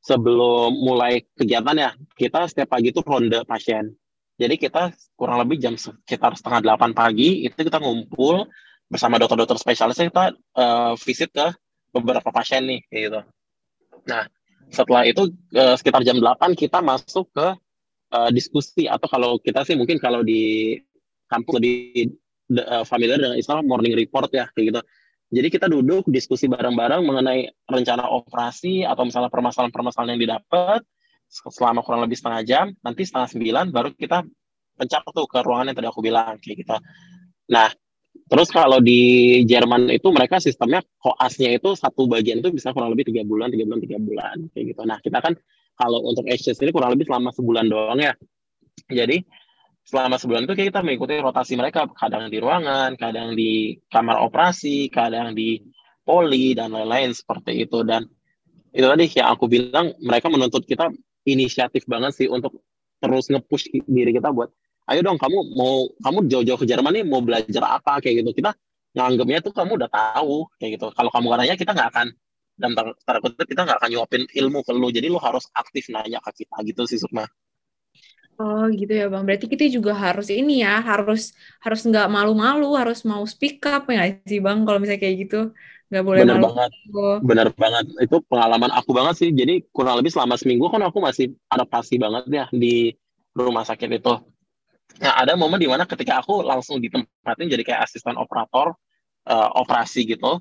sebelum 0.00 0.72
mulai 0.72 1.26
kegiatan 1.34 1.76
ya 1.76 1.90
kita 2.14 2.46
setiap 2.48 2.72
pagi 2.72 2.90
itu 2.90 3.04
ronde 3.04 3.44
pasien. 3.44 3.92
Jadi 4.38 4.54
kita 4.54 4.94
kurang 5.18 5.42
lebih 5.42 5.58
jam 5.58 5.74
sekitar 5.74 6.38
setengah 6.38 6.62
delapan 6.62 6.94
pagi 6.94 7.42
itu 7.42 7.58
kita 7.58 7.82
ngumpul 7.82 8.46
bersama 8.86 9.18
dokter-dokter 9.18 9.58
spesialis 9.58 9.98
kita 9.98 10.32
uh, 10.56 10.94
visit 10.96 11.28
ke 11.34 11.52
beberapa 11.90 12.30
pasien 12.30 12.64
nih 12.64 12.80
kayak 12.88 13.02
gitu. 13.10 13.20
Nah 14.08 14.24
setelah 14.70 15.02
itu 15.04 15.28
uh, 15.58 15.74
sekitar 15.74 16.06
jam 16.06 16.22
8 16.22 16.54
kita 16.54 16.78
masuk 16.80 17.28
ke 17.34 17.58
uh, 18.12 18.30
diskusi 18.32 18.88
atau 18.88 19.08
kalau 19.08 19.30
kita 19.40 19.64
sih 19.64 19.76
mungkin 19.76 20.00
kalau 20.00 20.24
di 20.24 20.76
kampus 21.28 21.52
lebih 21.60 22.12
uh, 22.56 22.84
familiar 22.88 23.20
dengan 23.20 23.36
istilah 23.36 23.64
morning 23.64 23.94
report 23.96 24.32
ya 24.32 24.48
kayak 24.52 24.66
gitu. 24.72 24.80
Jadi 25.28 25.48
kita 25.52 25.68
duduk 25.68 26.08
diskusi 26.08 26.48
bareng-bareng 26.48 27.04
mengenai 27.04 27.52
rencana 27.68 28.08
operasi 28.08 28.88
atau 28.88 29.04
misalnya 29.04 29.28
permasalahan-permasalahan 29.28 30.16
yang 30.16 30.22
didapat 30.24 30.80
selama 31.28 31.84
kurang 31.84 32.08
lebih 32.08 32.16
setengah 32.16 32.42
jam. 32.48 32.66
Nanti 32.80 33.04
setengah 33.04 33.28
sembilan 33.36 33.64
baru 33.68 33.92
kita 33.92 34.24
pencak 34.80 35.04
tuh 35.12 35.28
ke 35.28 35.38
ruangan 35.44 35.68
yang 35.68 35.76
tadi 35.76 35.88
aku 35.92 36.00
bilang 36.00 36.40
kayak 36.40 36.64
gitu. 36.64 36.76
Nah, 37.52 37.68
terus 38.24 38.48
kalau 38.48 38.80
di 38.80 39.44
Jerman 39.44 39.92
itu 39.92 40.08
mereka 40.08 40.40
sistemnya 40.40 40.80
koasnya 40.96 41.60
itu 41.60 41.76
satu 41.76 42.08
bagian 42.08 42.40
itu 42.40 42.48
bisa 42.48 42.72
kurang 42.72 42.96
lebih 42.96 43.12
tiga 43.12 43.20
bulan, 43.28 43.52
tiga 43.52 43.68
bulan, 43.68 43.80
tiga 43.84 43.98
bulan 44.00 44.36
kayak 44.56 44.64
gitu. 44.72 44.82
Nah, 44.88 44.96
kita 45.04 45.18
kan 45.20 45.36
kalau 45.78 46.02
untuk 46.02 46.26
exchange 46.26 46.58
ini 46.66 46.74
kurang 46.74 46.98
lebih 46.98 47.06
selama 47.06 47.30
sebulan 47.30 47.66
doang 47.70 48.02
ya. 48.02 48.12
Jadi 48.90 49.22
selama 49.86 50.18
sebulan 50.18 50.44
itu 50.50 50.68
kita 50.68 50.82
mengikuti 50.82 51.16
rotasi 51.22 51.54
mereka, 51.54 51.86
kadang 51.94 52.28
di 52.28 52.42
ruangan, 52.42 52.98
kadang 52.98 53.38
di 53.38 53.78
kamar 53.88 54.20
operasi, 54.20 54.90
kadang 54.90 55.32
di 55.32 55.62
poli 56.02 56.58
dan 56.58 56.74
lain-lain 56.74 57.14
seperti 57.14 57.62
itu. 57.64 57.86
Dan 57.86 58.04
itu 58.74 58.84
tadi 58.84 59.04
yang 59.16 59.28
aku 59.32 59.46
bilang 59.46 59.94
mereka 60.02 60.26
menuntut 60.28 60.66
kita 60.66 60.90
inisiatif 61.24 61.86
banget 61.88 62.12
sih 62.18 62.28
untuk 62.28 62.60
terus 62.98 63.30
nge-push 63.30 63.70
diri 63.86 64.10
kita 64.10 64.34
buat 64.34 64.50
ayo 64.88 65.00
dong 65.04 65.20
kamu 65.20 65.54
mau 65.54 65.86
kamu 66.00 66.18
jauh-jauh 66.26 66.58
ke 66.58 66.66
Jerman 66.66 66.92
nih 66.96 67.04
mau 67.04 67.20
belajar 67.20 67.62
apa 67.78 68.00
kayak 68.00 68.24
gitu 68.24 68.42
kita 68.42 68.56
nganggapnya 68.96 69.44
tuh 69.44 69.52
kamu 69.52 69.76
udah 69.76 69.90
tahu 69.92 70.48
kayak 70.56 70.80
gitu 70.80 70.88
kalau 70.96 71.12
kamu 71.12 71.24
gak 71.30 71.38
nanya 71.44 71.56
kita 71.60 71.72
nggak 71.76 71.88
akan 71.92 72.06
dan 72.58 72.74
tanda 72.74 73.18
kutip 73.22 73.46
kita 73.46 73.62
nggak 73.64 73.78
akan 73.78 73.90
nyuapin 73.94 74.22
ilmu 74.26 74.66
ke 74.66 74.72
lu. 74.74 74.90
Jadi 74.90 75.06
lu 75.06 75.18
harus 75.22 75.46
aktif 75.54 75.86
nanya 75.94 76.18
ke 76.20 76.44
kita 76.44 76.56
gitu 76.66 76.82
sih 76.84 76.98
Sukma. 76.98 77.24
Oh 78.38 78.66
gitu 78.70 78.90
ya 78.94 79.10
bang. 79.10 79.26
Berarti 79.26 79.46
kita 79.50 79.66
juga 79.66 79.94
harus 79.94 80.30
ini 80.30 80.62
ya 80.62 80.78
harus 80.78 81.34
harus 81.58 81.82
nggak 81.82 82.06
malu-malu 82.06 82.70
harus 82.78 83.02
mau 83.02 83.22
speak 83.26 83.62
up 83.66 83.90
ya 83.90 84.18
sih 84.26 84.38
bang? 84.38 84.62
Kalau 84.66 84.78
misalnya 84.78 85.02
kayak 85.02 85.16
gitu 85.26 85.40
nggak 85.88 86.04
boleh 86.04 86.20
bener 86.22 86.36
malu 86.38 86.46
banget. 86.50 86.70
Bener 87.22 87.48
banget. 87.54 87.84
Itu 87.98 88.22
pengalaman 88.26 88.70
aku 88.74 88.90
banget 88.94 89.14
sih. 89.18 89.30
Jadi 89.34 89.66
kurang 89.74 89.98
lebih 89.98 90.14
selama 90.14 90.38
seminggu 90.38 90.70
kan 90.70 90.82
aku 90.86 90.98
masih 91.02 91.34
adaptasi 91.50 91.98
banget 91.98 92.30
ya 92.30 92.46
di 92.54 92.94
rumah 93.34 93.66
sakit 93.66 93.90
itu. 93.98 94.14
Nah 94.98 95.12
ada 95.18 95.34
momen 95.34 95.58
di 95.58 95.66
mana 95.66 95.86
ketika 95.86 96.22
aku 96.22 96.42
langsung 96.42 96.78
ditempatin 96.78 97.46
jadi 97.50 97.62
kayak 97.62 97.80
asisten 97.90 98.14
operator 98.14 98.74
uh, 99.26 99.50
operasi 99.58 100.06
gitu 100.06 100.38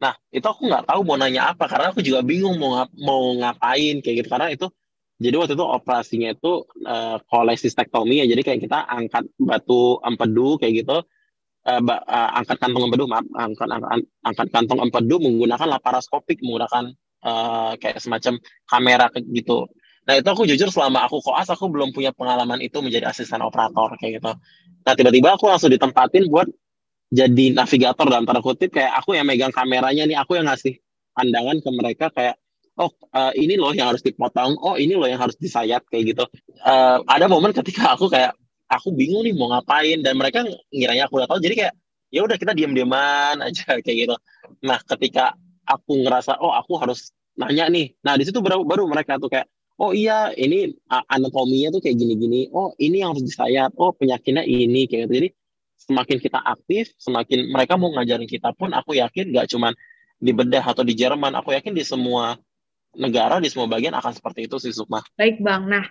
Nah, 0.00 0.14
itu 0.30 0.46
aku 0.46 0.66
nggak 0.70 0.86
tahu 0.90 1.00
mau 1.06 1.16
nanya 1.18 1.52
apa 1.54 1.64
karena 1.70 1.90
aku 1.94 2.00
juga 2.00 2.20
bingung 2.22 2.56
mau 2.58 2.78
ngap 2.78 2.90
mau 2.98 3.22
ngapain 3.38 4.02
kayak 4.02 4.16
gitu 4.24 4.28
karena 4.30 4.48
itu 4.50 4.66
jadi 5.22 5.34
waktu 5.38 5.54
itu 5.54 5.64
operasinya 5.64 6.28
itu 6.34 6.66
uh, 6.84 7.22
kolesistektomi 7.30 8.18
ya. 8.22 8.26
Jadi 8.26 8.42
kayak 8.42 8.60
kita 8.66 8.78
angkat 8.82 9.24
batu 9.38 10.02
empedu 10.02 10.58
kayak 10.58 10.84
gitu 10.84 11.06
uh, 11.64 11.80
uh, 11.80 12.30
angkat 12.38 12.56
kantong 12.58 12.90
empedu 12.90 13.06
maaf 13.06 13.26
angkat 13.38 13.68
angkat, 13.70 13.90
angkat 14.26 14.48
kantong 14.50 14.80
empedu 14.82 15.16
menggunakan 15.22 15.68
laparoskopik 15.78 16.42
menggunakan 16.42 16.92
uh, 17.22 17.72
kayak 17.78 18.02
semacam 18.02 18.42
kamera 18.66 19.06
gitu. 19.14 19.70
Nah 20.04 20.20
itu 20.20 20.28
aku 20.28 20.44
jujur 20.44 20.68
selama 20.68 21.06
aku 21.08 21.22
koas 21.24 21.48
aku 21.48 21.72
belum 21.72 21.96
punya 21.96 22.12
pengalaman 22.12 22.60
itu 22.60 22.82
menjadi 22.84 23.08
asisten 23.08 23.40
operator 23.40 23.96
kayak 23.96 24.20
gitu. 24.20 24.32
Nah 24.84 24.92
tiba-tiba 24.92 25.38
aku 25.38 25.48
langsung 25.48 25.72
ditempatin 25.72 26.28
buat 26.28 26.50
jadi 27.14 27.44
navigator 27.54 28.10
dalam 28.10 28.26
tanda 28.26 28.42
kutip 28.42 28.74
kayak 28.74 28.90
aku 28.98 29.14
yang 29.14 29.30
megang 29.30 29.54
kameranya 29.54 30.02
nih 30.02 30.18
aku 30.18 30.34
yang 30.34 30.50
ngasih 30.50 30.82
pandangan 31.14 31.62
ke 31.62 31.70
mereka 31.70 32.06
kayak 32.10 32.34
oh 32.74 32.90
uh, 33.14 33.30
ini 33.38 33.54
loh 33.54 33.70
yang 33.70 33.94
harus 33.94 34.02
dipotong 34.02 34.58
oh 34.58 34.74
ini 34.74 34.98
loh 34.98 35.06
yang 35.06 35.22
harus 35.22 35.38
disayat 35.38 35.86
kayak 35.86 36.14
gitu. 36.14 36.24
Uh, 36.66 36.98
ada 37.06 37.30
momen 37.30 37.54
ketika 37.54 37.94
aku 37.94 38.10
kayak 38.10 38.34
aku 38.66 38.90
bingung 38.90 39.22
nih 39.22 39.30
mau 39.30 39.46
ngapain 39.54 40.02
dan 40.02 40.18
mereka 40.18 40.42
ngiranya 40.74 41.06
aku 41.06 41.22
udah 41.22 41.30
tahu 41.30 41.38
jadi 41.38 41.54
kayak 41.54 41.74
ya 42.10 42.20
udah 42.26 42.34
kita 42.34 42.50
diam-diaman 42.50 43.46
aja 43.46 43.78
kayak 43.84 43.96
gitu. 44.10 44.14
Nah 44.66 44.82
ketika 44.82 45.38
aku 45.62 46.02
ngerasa 46.02 46.42
oh 46.42 46.50
aku 46.50 46.82
harus 46.82 47.14
nanya 47.38 47.70
nih. 47.70 47.94
Nah 48.02 48.18
di 48.18 48.26
situ 48.26 48.42
baru 48.42 48.66
baru 48.66 48.90
mereka 48.90 49.22
tuh 49.22 49.30
kayak 49.30 49.46
oh 49.78 49.94
iya 49.94 50.34
ini 50.34 50.74
anatominya 50.90 51.78
tuh 51.78 51.80
kayak 51.82 51.94
gini-gini 51.94 52.50
oh 52.50 52.74
ini 52.82 53.06
yang 53.06 53.14
harus 53.14 53.22
disayat 53.22 53.70
oh 53.78 53.94
penyakitnya 53.94 54.42
ini 54.42 54.90
kayak 54.90 55.06
gitu. 55.06 55.14
Jadi 55.22 55.28
semakin 55.84 56.16
kita 56.20 56.40
aktif, 56.40 56.92
semakin 56.96 57.52
mereka 57.52 57.76
mau 57.76 57.92
ngajarin 57.92 58.28
kita 58.28 58.56
pun 58.56 58.72
aku 58.72 58.96
yakin 58.96 59.30
gak 59.32 59.52
cuman 59.52 59.72
di 60.18 60.32
bedah 60.32 60.64
atau 60.64 60.80
di 60.80 60.96
Jerman, 60.96 61.36
aku 61.36 61.52
yakin 61.52 61.76
di 61.76 61.84
semua 61.84 62.40
negara 62.94 63.42
di 63.42 63.50
semua 63.50 63.66
bagian 63.66 63.94
akan 63.98 64.12
seperti 64.14 64.46
itu 64.46 64.56
sih 64.62 64.72
Sukma. 64.74 65.02
Baik 65.18 65.42
Bang, 65.42 65.66
nah 65.66 65.84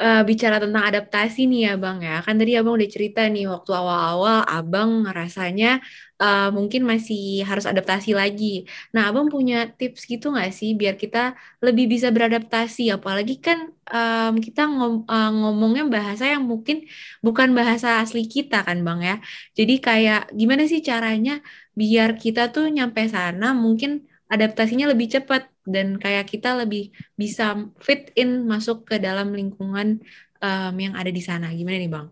uh, 0.00 0.22
bicara 0.24 0.56
tentang 0.60 0.84
adaptasi 0.84 1.44
nih 1.48 1.60
ya 1.68 1.74
Bang 1.76 2.00
ya, 2.00 2.20
kan 2.24 2.36
tadi 2.36 2.56
Abang 2.56 2.76
udah 2.80 2.90
cerita 2.90 3.24
nih 3.28 3.48
waktu 3.48 3.70
awal-awal 3.72 4.44
Abang 4.48 5.04
ngerasanya 5.04 5.80
uh, 6.20 6.48
mungkin 6.52 6.88
masih 6.88 7.44
harus 7.44 7.68
adaptasi 7.68 8.16
lagi. 8.16 8.64
Nah 8.96 9.12
Abang 9.12 9.28
punya 9.28 9.68
tips 9.68 10.08
gitu 10.08 10.32
nggak 10.32 10.52
sih 10.52 10.72
biar 10.76 10.96
kita 10.96 11.36
lebih 11.60 11.88
bisa 11.92 12.08
beradaptasi, 12.12 12.88
apalagi 12.92 13.40
kan 13.40 13.72
um, 13.92 14.40
kita 14.40 14.64
ngom 14.68 15.04
uh, 15.08 15.30
ngomongnya 15.32 15.84
bahasa 15.88 16.24
yang 16.28 16.44
mungkin 16.44 16.88
bukan 17.24 17.52
bahasa 17.52 18.00
asli 18.00 18.24
kita 18.28 18.64
kan 18.64 18.80
Bang 18.80 19.04
ya. 19.04 19.20
Jadi 19.52 19.80
kayak 19.80 20.32
gimana 20.32 20.64
sih 20.64 20.80
caranya 20.80 21.40
biar 21.76 22.16
kita 22.16 22.48
tuh 22.52 22.72
nyampe 22.72 23.04
sana 23.08 23.52
mungkin 23.52 24.08
adaptasinya 24.26 24.90
lebih 24.90 25.10
cepat 25.10 25.48
dan 25.66 25.98
kayak 25.98 26.30
kita 26.30 26.58
lebih 26.58 26.94
bisa 27.14 27.66
fit 27.82 28.10
in 28.18 28.46
masuk 28.46 28.86
ke 28.86 28.98
dalam 28.98 29.34
lingkungan 29.34 30.02
um, 30.42 30.74
yang 30.78 30.94
ada 30.94 31.10
di 31.10 31.22
sana. 31.22 31.50
Gimana 31.54 31.78
nih 31.78 31.90
bang? 31.90 32.06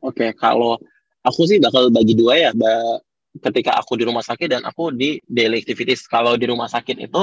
Oke, 0.00 0.26
okay, 0.26 0.30
kalau 0.32 0.80
aku 1.20 1.44
sih 1.46 1.60
bakal 1.60 1.92
bagi 1.92 2.16
dua 2.16 2.38
ya, 2.38 2.50
ba 2.56 2.98
ketika 3.38 3.78
aku 3.78 3.94
di 3.94 4.04
rumah 4.08 4.24
sakit 4.24 4.48
dan 4.50 4.62
aku 4.66 4.90
di 4.90 5.22
daily 5.30 5.62
activities. 5.62 6.06
Kalau 6.10 6.34
di 6.34 6.50
rumah 6.50 6.66
sakit 6.66 6.98
itu, 6.98 7.22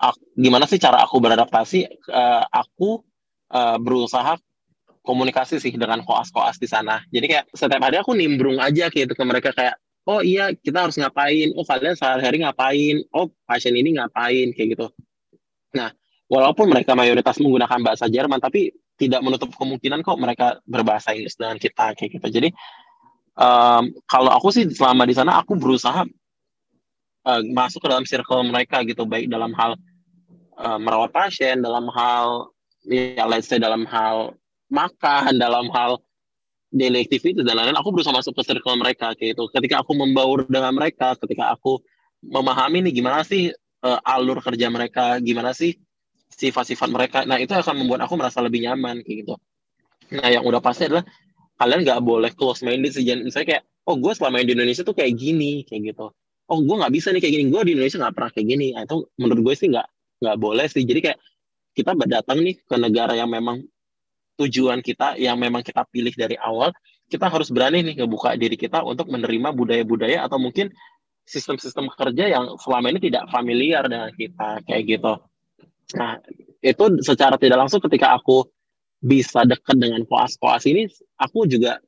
aku, 0.00 0.18
gimana 0.32 0.64
sih 0.64 0.80
cara 0.80 1.04
aku 1.04 1.20
beradaptasi? 1.20 2.08
Uh, 2.08 2.44
aku 2.48 3.04
uh, 3.52 3.76
berusaha 3.76 4.40
komunikasi 5.04 5.60
sih 5.60 5.76
dengan 5.76 6.02
koas-koas 6.02 6.56
di 6.58 6.66
sana. 6.66 7.04
Jadi 7.12 7.26
kayak 7.30 7.44
setiap 7.52 7.82
hari 7.84 8.00
aku 8.00 8.16
nimbrung 8.16 8.58
aja 8.58 8.88
gitu 8.88 9.12
ke 9.12 9.22
mereka 9.22 9.52
kayak, 9.52 9.76
oh 10.06 10.22
iya 10.22 10.54
kita 10.54 10.86
harus 10.86 10.96
ngapain, 10.96 11.50
oh 11.58 11.66
kalian 11.66 11.98
sehari-hari 11.98 12.46
ngapain, 12.46 12.96
oh 13.10 13.28
pasien 13.44 13.74
ini 13.74 13.98
ngapain 13.98 14.54
kayak 14.54 14.78
gitu. 14.78 14.86
Nah, 15.74 15.90
walaupun 16.30 16.70
mereka 16.70 16.94
mayoritas 16.94 17.42
menggunakan 17.42 17.82
bahasa 17.82 18.06
Jerman, 18.06 18.38
tapi 18.38 18.70
tidak 18.96 19.20
menutup 19.20 19.52
kemungkinan 19.52 20.00
kok 20.00 20.16
mereka 20.16 20.46
berbahasa 20.64 21.12
Inggris 21.12 21.36
dengan 21.36 21.60
kita 21.60 21.92
kayak 21.98 22.10
gitu. 22.16 22.26
Jadi 22.32 22.48
um, 23.36 23.92
kalau 24.08 24.30
aku 24.32 24.48
sih 24.54 24.64
selama 24.72 25.04
di 25.04 25.12
sana 25.12 25.36
aku 25.42 25.58
berusaha 25.58 26.06
uh, 27.26 27.40
masuk 27.52 27.84
ke 27.84 27.88
dalam 27.90 28.06
circle 28.08 28.46
mereka 28.46 28.80
gitu, 28.86 29.04
baik 29.04 29.28
dalam 29.28 29.52
hal 29.58 29.76
uh, 30.56 30.78
merawat 30.80 31.12
pasien, 31.12 31.60
dalam 31.60 31.90
hal 31.92 32.48
ya 32.86 33.26
let's 33.26 33.50
say 33.50 33.58
dalam 33.58 33.84
hal 33.90 34.38
makan, 34.70 35.36
dalam 35.36 35.66
hal 35.74 35.98
daily 36.76 37.02
activity 37.02 37.40
dan 37.40 37.56
lain-lain. 37.56 37.76
Aku 37.80 37.90
berusaha 37.90 38.12
masuk 38.12 38.36
ke 38.36 38.42
circle 38.44 38.76
mereka 38.76 39.16
kayak 39.16 39.34
gitu. 39.34 39.48
Ketika 39.50 39.82
aku 39.82 39.96
membaur 39.96 40.44
dengan 40.46 40.76
mereka, 40.76 41.16
ketika 41.16 41.56
aku 41.56 41.80
memahami 42.20 42.84
nih 42.86 43.00
gimana 43.00 43.24
sih 43.24 43.50
uh, 43.82 43.98
alur 44.04 44.38
kerja 44.44 44.68
mereka, 44.68 45.16
gimana 45.24 45.56
sih 45.56 45.74
sifat-sifat 46.30 46.88
mereka. 46.92 47.18
Nah, 47.24 47.40
itu 47.40 47.56
akan 47.56 47.80
membuat 47.80 48.04
aku 48.04 48.20
merasa 48.20 48.44
lebih 48.44 48.68
nyaman 48.68 49.00
kayak 49.00 49.24
gitu. 49.24 49.34
Nah, 50.12 50.28
yang 50.28 50.44
udah 50.44 50.60
pasti 50.60 50.86
adalah 50.86 51.02
kalian 51.56 51.80
nggak 51.82 52.00
boleh 52.04 52.30
close 52.36 52.60
minded 52.60 52.92
sih. 52.92 53.02
Jangan 53.02 53.26
misalnya 53.26 53.48
kayak, 53.56 53.62
oh 53.88 53.96
gue 53.96 54.12
selama 54.12 54.44
di 54.44 54.52
Indonesia 54.52 54.84
tuh 54.84 54.94
kayak 54.94 55.16
gini, 55.16 55.64
kayak 55.64 55.96
gitu. 55.96 56.12
oh 56.46 56.58
gue 56.62 56.76
nggak 56.78 56.94
bisa 56.94 57.10
nih 57.10 57.18
kayak 57.18 57.34
gini 57.34 57.44
gue 57.50 57.62
di 57.66 57.72
Indonesia 57.74 57.98
nggak 57.98 58.14
pernah 58.14 58.30
kayak 58.30 58.46
gini 58.46 58.66
nah, 58.70 58.86
itu 58.86 58.96
menurut 59.18 59.40
gue 59.42 59.54
sih 59.58 59.66
nggak 59.66 59.86
nggak 60.22 60.36
boleh 60.38 60.66
sih 60.70 60.82
jadi 60.86 61.00
kayak 61.02 61.18
kita 61.76 61.90
datang 62.08 62.38
nih 62.40 62.54
ke 62.56 62.76
negara 62.78 63.12
yang 63.12 63.28
memang 63.28 63.66
tujuan 64.36 64.84
kita 64.84 65.16
yang 65.16 65.40
memang 65.40 65.64
kita 65.64 65.84
pilih 65.88 66.12
dari 66.12 66.36
awal 66.36 66.72
kita 67.06 67.30
harus 67.30 67.48
berani 67.54 67.86
nih 67.86 68.02
ngebuka 68.02 68.34
diri 68.34 68.58
kita 68.58 68.82
untuk 68.82 69.06
menerima 69.06 69.54
budaya-budaya 69.54 70.26
atau 70.26 70.42
mungkin 70.42 70.74
sistem-sistem 71.26 71.90
kerja 71.94 72.24
yang 72.30 72.54
selama 72.58 72.90
ini 72.94 73.02
tidak 73.02 73.30
familiar 73.30 73.86
dengan 73.86 74.10
kita 74.14 74.62
kayak 74.66 74.82
gitu. 74.86 75.12
Nah, 75.98 76.18
itu 76.62 76.84
secara 77.02 77.38
tidak 77.38 77.66
langsung 77.66 77.82
ketika 77.82 78.14
aku 78.14 78.46
bisa 78.98 79.46
dekat 79.46 79.78
dengan 79.78 80.02
koas-koas 80.06 80.66
ini, 80.66 80.90
aku 81.18 81.46
juga 81.46 81.78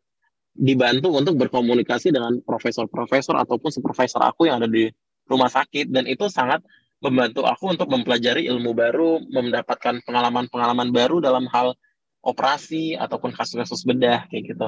dibantu 0.55 1.15
untuk 1.15 1.39
berkomunikasi 1.39 2.11
dengan 2.11 2.43
profesor-profesor 2.43 3.39
ataupun 3.39 3.71
supervisor 3.71 4.23
aku 4.23 4.51
yang 4.51 4.63
ada 4.63 4.71
di 4.71 4.91
rumah 5.27 5.51
sakit 5.51 5.91
dan 5.91 6.07
itu 6.07 6.27
sangat 6.27 6.63
membantu 6.99 7.47
aku 7.47 7.79
untuk 7.79 7.87
mempelajari 7.91 8.51
ilmu 8.51 8.75
baru, 8.75 9.23
mendapatkan 9.31 10.03
pengalaman-pengalaman 10.03 10.91
baru 10.91 11.23
dalam 11.23 11.47
hal 11.55 11.79
operasi 12.23 12.99
ataupun 12.99 13.31
kasus-kasus 13.35 13.87
bedah 13.87 14.27
kayak 14.29 14.55
gitu. 14.55 14.67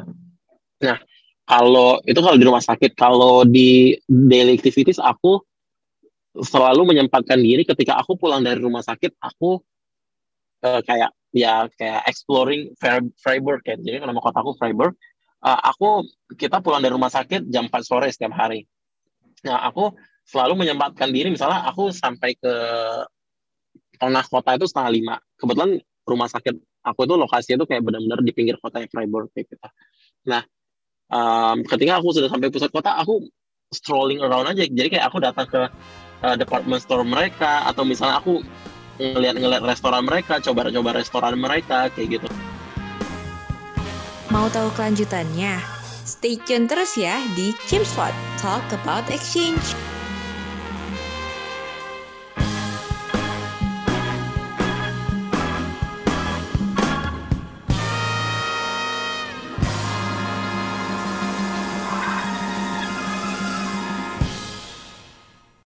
Nah, 0.81 0.99
kalau 1.45 1.99
itu 2.07 2.21
kalau 2.23 2.37
di 2.39 2.47
rumah 2.47 2.63
sakit, 2.63 2.95
kalau 2.95 3.43
di 3.43 3.99
daily 4.07 4.55
activities 4.55 5.03
aku 5.03 5.43
selalu 6.39 6.95
menyempatkan 6.95 7.43
diri 7.43 7.67
ketika 7.67 7.99
aku 7.99 8.15
pulang 8.15 8.47
dari 8.47 8.63
rumah 8.63 8.87
sakit, 8.87 9.19
aku 9.19 9.59
uh, 10.63 10.81
kayak 10.87 11.11
ya 11.35 11.67
kayak 11.75 12.07
exploring 12.07 12.71
Freiburg 13.19 13.67
ya. 13.67 13.77
Jadi 13.79 14.03
nama 14.03 14.23
kotaku 14.23 14.55
Freiburg. 14.55 14.95
Uh, 15.41 15.57
aku 15.57 16.05
kita 16.37 16.61
pulang 16.61 16.85
dari 16.85 16.93
rumah 16.93 17.11
sakit 17.11 17.49
jam 17.49 17.67
4 17.67 17.81
sore 17.83 18.07
setiap 18.13 18.37
hari. 18.37 18.69
Nah, 19.43 19.67
aku 19.67 19.97
selalu 20.29 20.63
menyempatkan 20.63 21.11
diri 21.11 21.33
misalnya 21.33 21.65
aku 21.67 21.91
sampai 21.91 22.37
ke 22.37 22.55
tengah 23.99 24.25
kota 24.29 24.55
itu 24.55 24.69
setengah 24.69 24.93
lima. 24.93 25.17
Kebetulan 25.35 25.81
rumah 26.05 26.29
sakit 26.29 26.57
aku 26.85 27.05
itu 27.05 27.15
lokasinya 27.15 27.57
itu 27.63 27.67
kayak 27.69 27.83
benar-benar 27.85 28.21
di 28.25 28.33
pinggir 28.33 28.57
kota 28.57 28.83
Freiburg 28.89 29.29
kayak 29.37 29.53
gitu. 29.53 29.69
Nah, 30.27 30.43
um, 31.13 31.63
ketika 31.65 32.01
aku 32.01 32.15
sudah 32.17 32.29
sampai 32.33 32.49
pusat 32.49 32.73
kota 32.73 32.97
aku 32.97 33.29
strolling 33.71 34.21
around 34.21 34.51
aja. 34.51 34.67
Jadi 34.67 34.99
kayak 34.99 35.07
aku 35.11 35.23
datang 35.23 35.47
ke 35.47 35.63
uh, 36.27 36.37
department 36.37 36.83
store 36.83 37.07
mereka 37.07 37.67
atau 37.71 37.87
misalnya 37.87 38.19
aku 38.19 38.43
ngeliat-ngeliat 39.01 39.65
restoran 39.65 40.05
mereka 40.05 40.43
coba-coba 40.43 40.91
restoran 40.93 41.39
mereka 41.41 41.89
kayak 41.95 42.21
gitu. 42.21 42.29
Mau 44.29 44.47
tahu 44.53 44.69
kelanjutannya? 44.77 45.59
Stay 46.07 46.39
tune 46.43 46.67
terus 46.67 46.99
ya 46.99 47.23
di 47.39 47.55
Chimspot. 47.71 48.13
Talk 48.43 48.67
About 48.75 49.07
Exchange 49.11 49.75